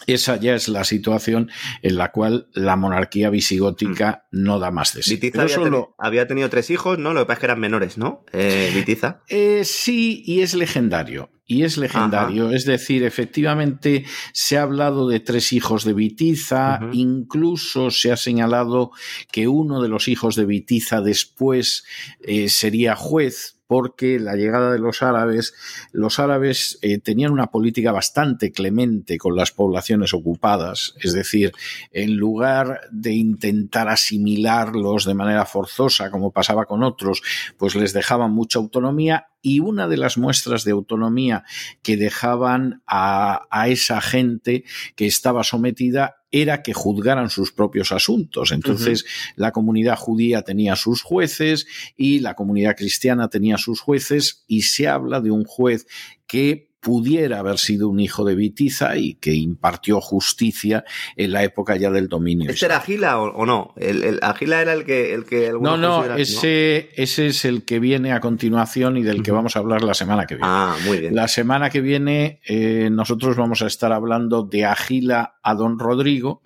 esa 0.08 0.38
ya 0.38 0.56
es 0.56 0.68
la 0.70 0.84
situación 0.84 1.52
en 1.82 1.98
la 1.98 2.12
cual 2.12 2.48
la 2.54 2.76
monarquía 2.76 3.30
visigótica 3.30 4.26
mm. 4.32 4.42
no 4.44 4.60
da 4.60 4.72
más 4.72 4.94
de 4.94 5.04
sí. 5.04 5.16
Vitiza 5.16 5.46
había, 5.98 6.28
tenido 6.28 6.50
tres 6.50 6.70
hijos, 6.70 6.98
¿no? 6.98 7.14
Lo 7.14 7.22
que 7.22 7.26
pasa 7.26 7.34
es 7.34 7.40
que 7.40 7.46
eran 7.46 7.60
menores, 7.60 7.98
¿no? 7.98 8.26
Eh, 8.34 8.72
Vitiza. 8.74 9.22
Eh, 9.28 9.64
sí, 9.64 10.24
y 10.26 10.42
es 10.42 10.54
legendario. 10.54 11.30
Y 11.50 11.64
es 11.64 11.78
legendario, 11.78 12.52
es 12.52 12.66
decir, 12.66 13.06
efectivamente 13.06 14.04
se 14.34 14.58
ha 14.58 14.64
hablado 14.64 15.08
de 15.08 15.22
tres 15.22 15.54
hijos 15.54 15.86
de 15.86 15.94
Vitiza, 15.94 16.82
incluso 16.92 17.90
se 17.90 18.12
ha 18.12 18.18
señalado 18.18 18.92
que 19.32 19.48
uno 19.48 19.82
de 19.82 19.88
los 19.88 20.10
hijos 20.10 20.36
de 20.36 20.46
Vitiza 20.46 21.00
después 21.00 21.86
eh, 22.20 22.50
sería 22.50 22.98
juez, 22.98 23.57
porque 23.68 24.20
la 24.20 24.36
llegada 24.36 24.72
de 24.72 24.80
los 24.80 25.04
árabes, 25.04 25.54
los 25.92 26.20
árabes 26.20 26.80
eh, 26.82 27.00
tenían 27.00 27.32
una 27.32 27.48
política 27.48 27.92
bastante 27.92 28.52
clemente 28.52 29.18
con 29.18 29.36
las 29.36 29.52
poblaciones 29.52 30.14
ocupadas, 30.14 30.96
es 31.02 31.14
decir, 31.14 31.52
en 31.92 32.16
lugar 32.16 32.82
de 32.92 33.14
intentar 33.14 33.90
asimilarlos 33.90 35.06
de 35.06 35.14
manera 35.14 35.46
forzosa, 35.46 36.10
como 36.10 36.32
pasaba 36.32 36.66
con 36.66 36.84
otros, 36.84 37.22
pues 37.58 37.76
les 37.76 37.94
dejaban 37.94 38.32
mucha 38.32 38.60
autonomía 38.60 39.28
y 39.42 39.60
una 39.60 39.88
de 39.88 39.98
las 39.98 40.18
muestras 40.18 40.64
de 40.64 40.72
autonomía 40.72 41.44
que 41.84 41.98
dejaban 41.98 42.82
a, 42.88 43.44
a 43.52 43.68
esa 43.68 44.02
gente 44.02 44.64
que 44.96 45.06
estaba 45.06 45.44
sometida 45.44 46.17
era 46.32 46.62
que 46.62 46.74
juzgaran 46.74 47.30
sus 47.30 47.52
propios 47.52 47.92
asuntos. 47.92 48.52
Entonces, 48.52 49.06
la 49.36 49.52
comunidad 49.52 49.96
judía 49.96 50.42
tenía 50.42 50.76
sus 50.76 51.02
jueces 51.02 51.68
y 51.96 52.20
la 52.20 52.36
comunidad 52.36 52.76
cristiana 52.76 53.30
tenía 53.30 53.58
sus 53.58 53.80
jueces 53.80 54.44
y 54.48 54.64
se 54.64 54.88
habla 54.88 55.22
de 55.22 55.32
un 55.32 55.46
juez 55.46 55.88
que 56.28 56.67
pudiera 56.80 57.40
haber 57.40 57.58
sido 57.58 57.90
un 57.90 58.00
hijo 58.00 58.24
de 58.24 58.36
Vitiza 58.36 58.98
y 58.98 59.16
que 59.16 59.34
impartió 59.34 60.00
justicia 60.00 60.86
en 61.16 61.32
la 61.32 61.44
época 61.44 61.76
ya 61.76 61.90
del 61.90 62.08
dominio. 62.08 62.50
¿Este 62.50 62.66
era 62.66 62.78
Agila 62.78 63.20
o, 63.20 63.46
no? 63.46 63.74
El, 63.78 64.20
Agila 64.22 64.62
era 64.62 64.74
el 64.74 64.86
que... 64.86 65.14
El 65.14 65.26
que 65.26 65.52
no, 65.60 65.78
no 65.78 66.16
ese, 66.16 66.90
ese 66.96 67.28
es 67.28 67.46
el 67.46 67.64
que 67.64 67.80
viene 67.80 68.12
a 68.14 68.20
continuación 68.20 68.98
y 68.98 69.04
del 69.04 69.24
que 69.24 69.32
vamos 69.32 69.56
a 69.56 69.60
hablar 69.60 69.84
la 69.84 69.94
semana 69.94 70.26
que 70.26 70.36
viene. 70.36 70.50
Ah, 70.50 70.76
muy 70.86 71.00
bien. 71.00 71.16
La 71.16 71.28
semana 71.28 71.70
que 71.70 71.82
viene 71.82 72.40
eh, 72.46 72.90
nosotros 72.92 73.36
vamos 73.36 73.62
a 73.62 73.68
estar 73.68 73.92
hablando 73.92 74.44
de 74.44 74.66
Agila 74.66 75.38
a 75.42 75.56
Don 75.56 75.80
Rodrigo 75.80 76.42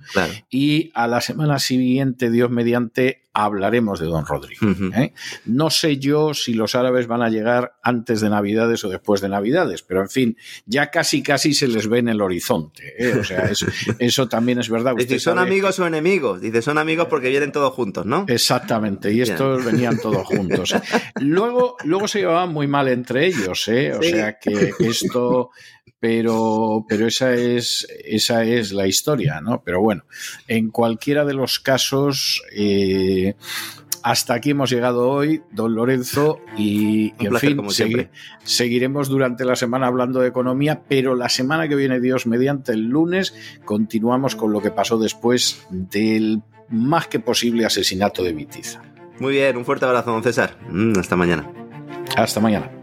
y 0.49 0.91
a 0.93 1.07
la 1.07 1.21
semana 1.21 1.59
siguiente, 1.59 2.29
Dios 2.29 2.49
mediante, 2.51 3.20
hablaremos 3.33 3.99
de 3.99 4.07
Don 4.07 4.25
Rodrigo. 4.25 4.67
¿eh? 4.95 5.13
No 5.45 5.69
sé 5.69 5.97
yo 5.97 6.33
si 6.33 6.53
los 6.53 6.75
árabes 6.75 7.07
van 7.07 7.21
a 7.21 7.29
llegar 7.29 7.75
antes 7.81 8.19
de 8.21 8.29
Navidades 8.29 8.83
o 8.83 8.89
después 8.89 9.21
de 9.21 9.29
Navidades, 9.29 9.83
pero 9.83 10.01
en 10.01 10.09
fin, 10.09 10.37
ya 10.65 10.91
casi 10.91 11.23
casi 11.23 11.53
se 11.53 11.67
les 11.67 11.87
ve 11.87 11.99
en 11.99 12.09
el 12.09 12.21
horizonte. 12.21 12.93
¿eh? 12.97 13.17
O 13.19 13.23
sea, 13.23 13.49
eso, 13.99 14.27
también 14.27 14.59
es 14.59 14.69
verdad. 14.69 14.95
Dice, 14.97 15.19
¿son 15.19 15.39
amigos 15.39 15.79
o 15.79 15.87
enemigos? 15.87 16.41
Dice, 16.41 16.61
son 16.61 16.77
amigos 16.77 17.07
porque 17.09 17.29
vienen 17.29 17.51
todos 17.51 17.73
juntos, 17.73 18.05
¿no? 18.05 18.25
Exactamente, 18.27 19.13
y 19.13 19.21
estos 19.21 19.63
venían 19.63 19.99
todos 19.99 20.25
juntos. 20.27 20.75
Luego, 21.19 21.77
luego 21.83 22.07
se 22.07 22.19
llevaban 22.19 22.51
muy 22.51 22.67
mal 22.67 22.87
entre 22.87 23.27
ellos, 23.27 23.67
¿eh? 23.67 23.93
O 23.93 24.01
sea 24.01 24.37
que 24.39 24.71
esto 24.79 25.51
pero, 26.01 26.83
pero 26.89 27.05
esa, 27.05 27.35
es, 27.35 27.87
esa 28.03 28.43
es 28.43 28.73
la 28.73 28.87
historia, 28.87 29.39
¿no? 29.39 29.61
Pero 29.63 29.81
bueno, 29.81 30.03
en 30.47 30.71
cualquiera 30.71 31.25
de 31.25 31.35
los 31.35 31.59
casos, 31.59 32.41
eh, 32.53 33.35
hasta 34.01 34.33
aquí 34.33 34.49
hemos 34.49 34.71
llegado 34.71 35.07
hoy, 35.07 35.43
don 35.51 35.75
Lorenzo, 35.75 36.39
y, 36.57 37.13
en 37.19 37.35
fin, 37.37 38.09
seguiremos 38.43 39.09
durante 39.09 39.45
la 39.45 39.55
semana 39.55 39.85
hablando 39.85 40.21
de 40.21 40.29
economía, 40.29 40.81
pero 40.89 41.13
la 41.13 41.29
semana 41.29 41.67
que 41.67 41.75
viene, 41.75 41.99
Dios 41.99 42.25
mediante 42.25 42.71
el 42.71 42.87
lunes, 42.87 43.35
continuamos 43.63 44.35
con 44.35 44.51
lo 44.51 44.59
que 44.59 44.71
pasó 44.71 44.97
después 44.97 45.67
del 45.69 46.41
más 46.69 47.09
que 47.09 47.19
posible 47.19 47.63
asesinato 47.63 48.23
de 48.23 48.33
Vitiza. 48.33 48.81
Muy 49.19 49.33
bien, 49.33 49.55
un 49.55 49.65
fuerte 49.65 49.85
abrazo, 49.85 50.09
don 50.09 50.23
César. 50.23 50.57
Mm, 50.67 50.97
hasta 50.97 51.15
mañana. 51.15 51.47
Hasta 52.17 52.39
mañana. 52.39 52.80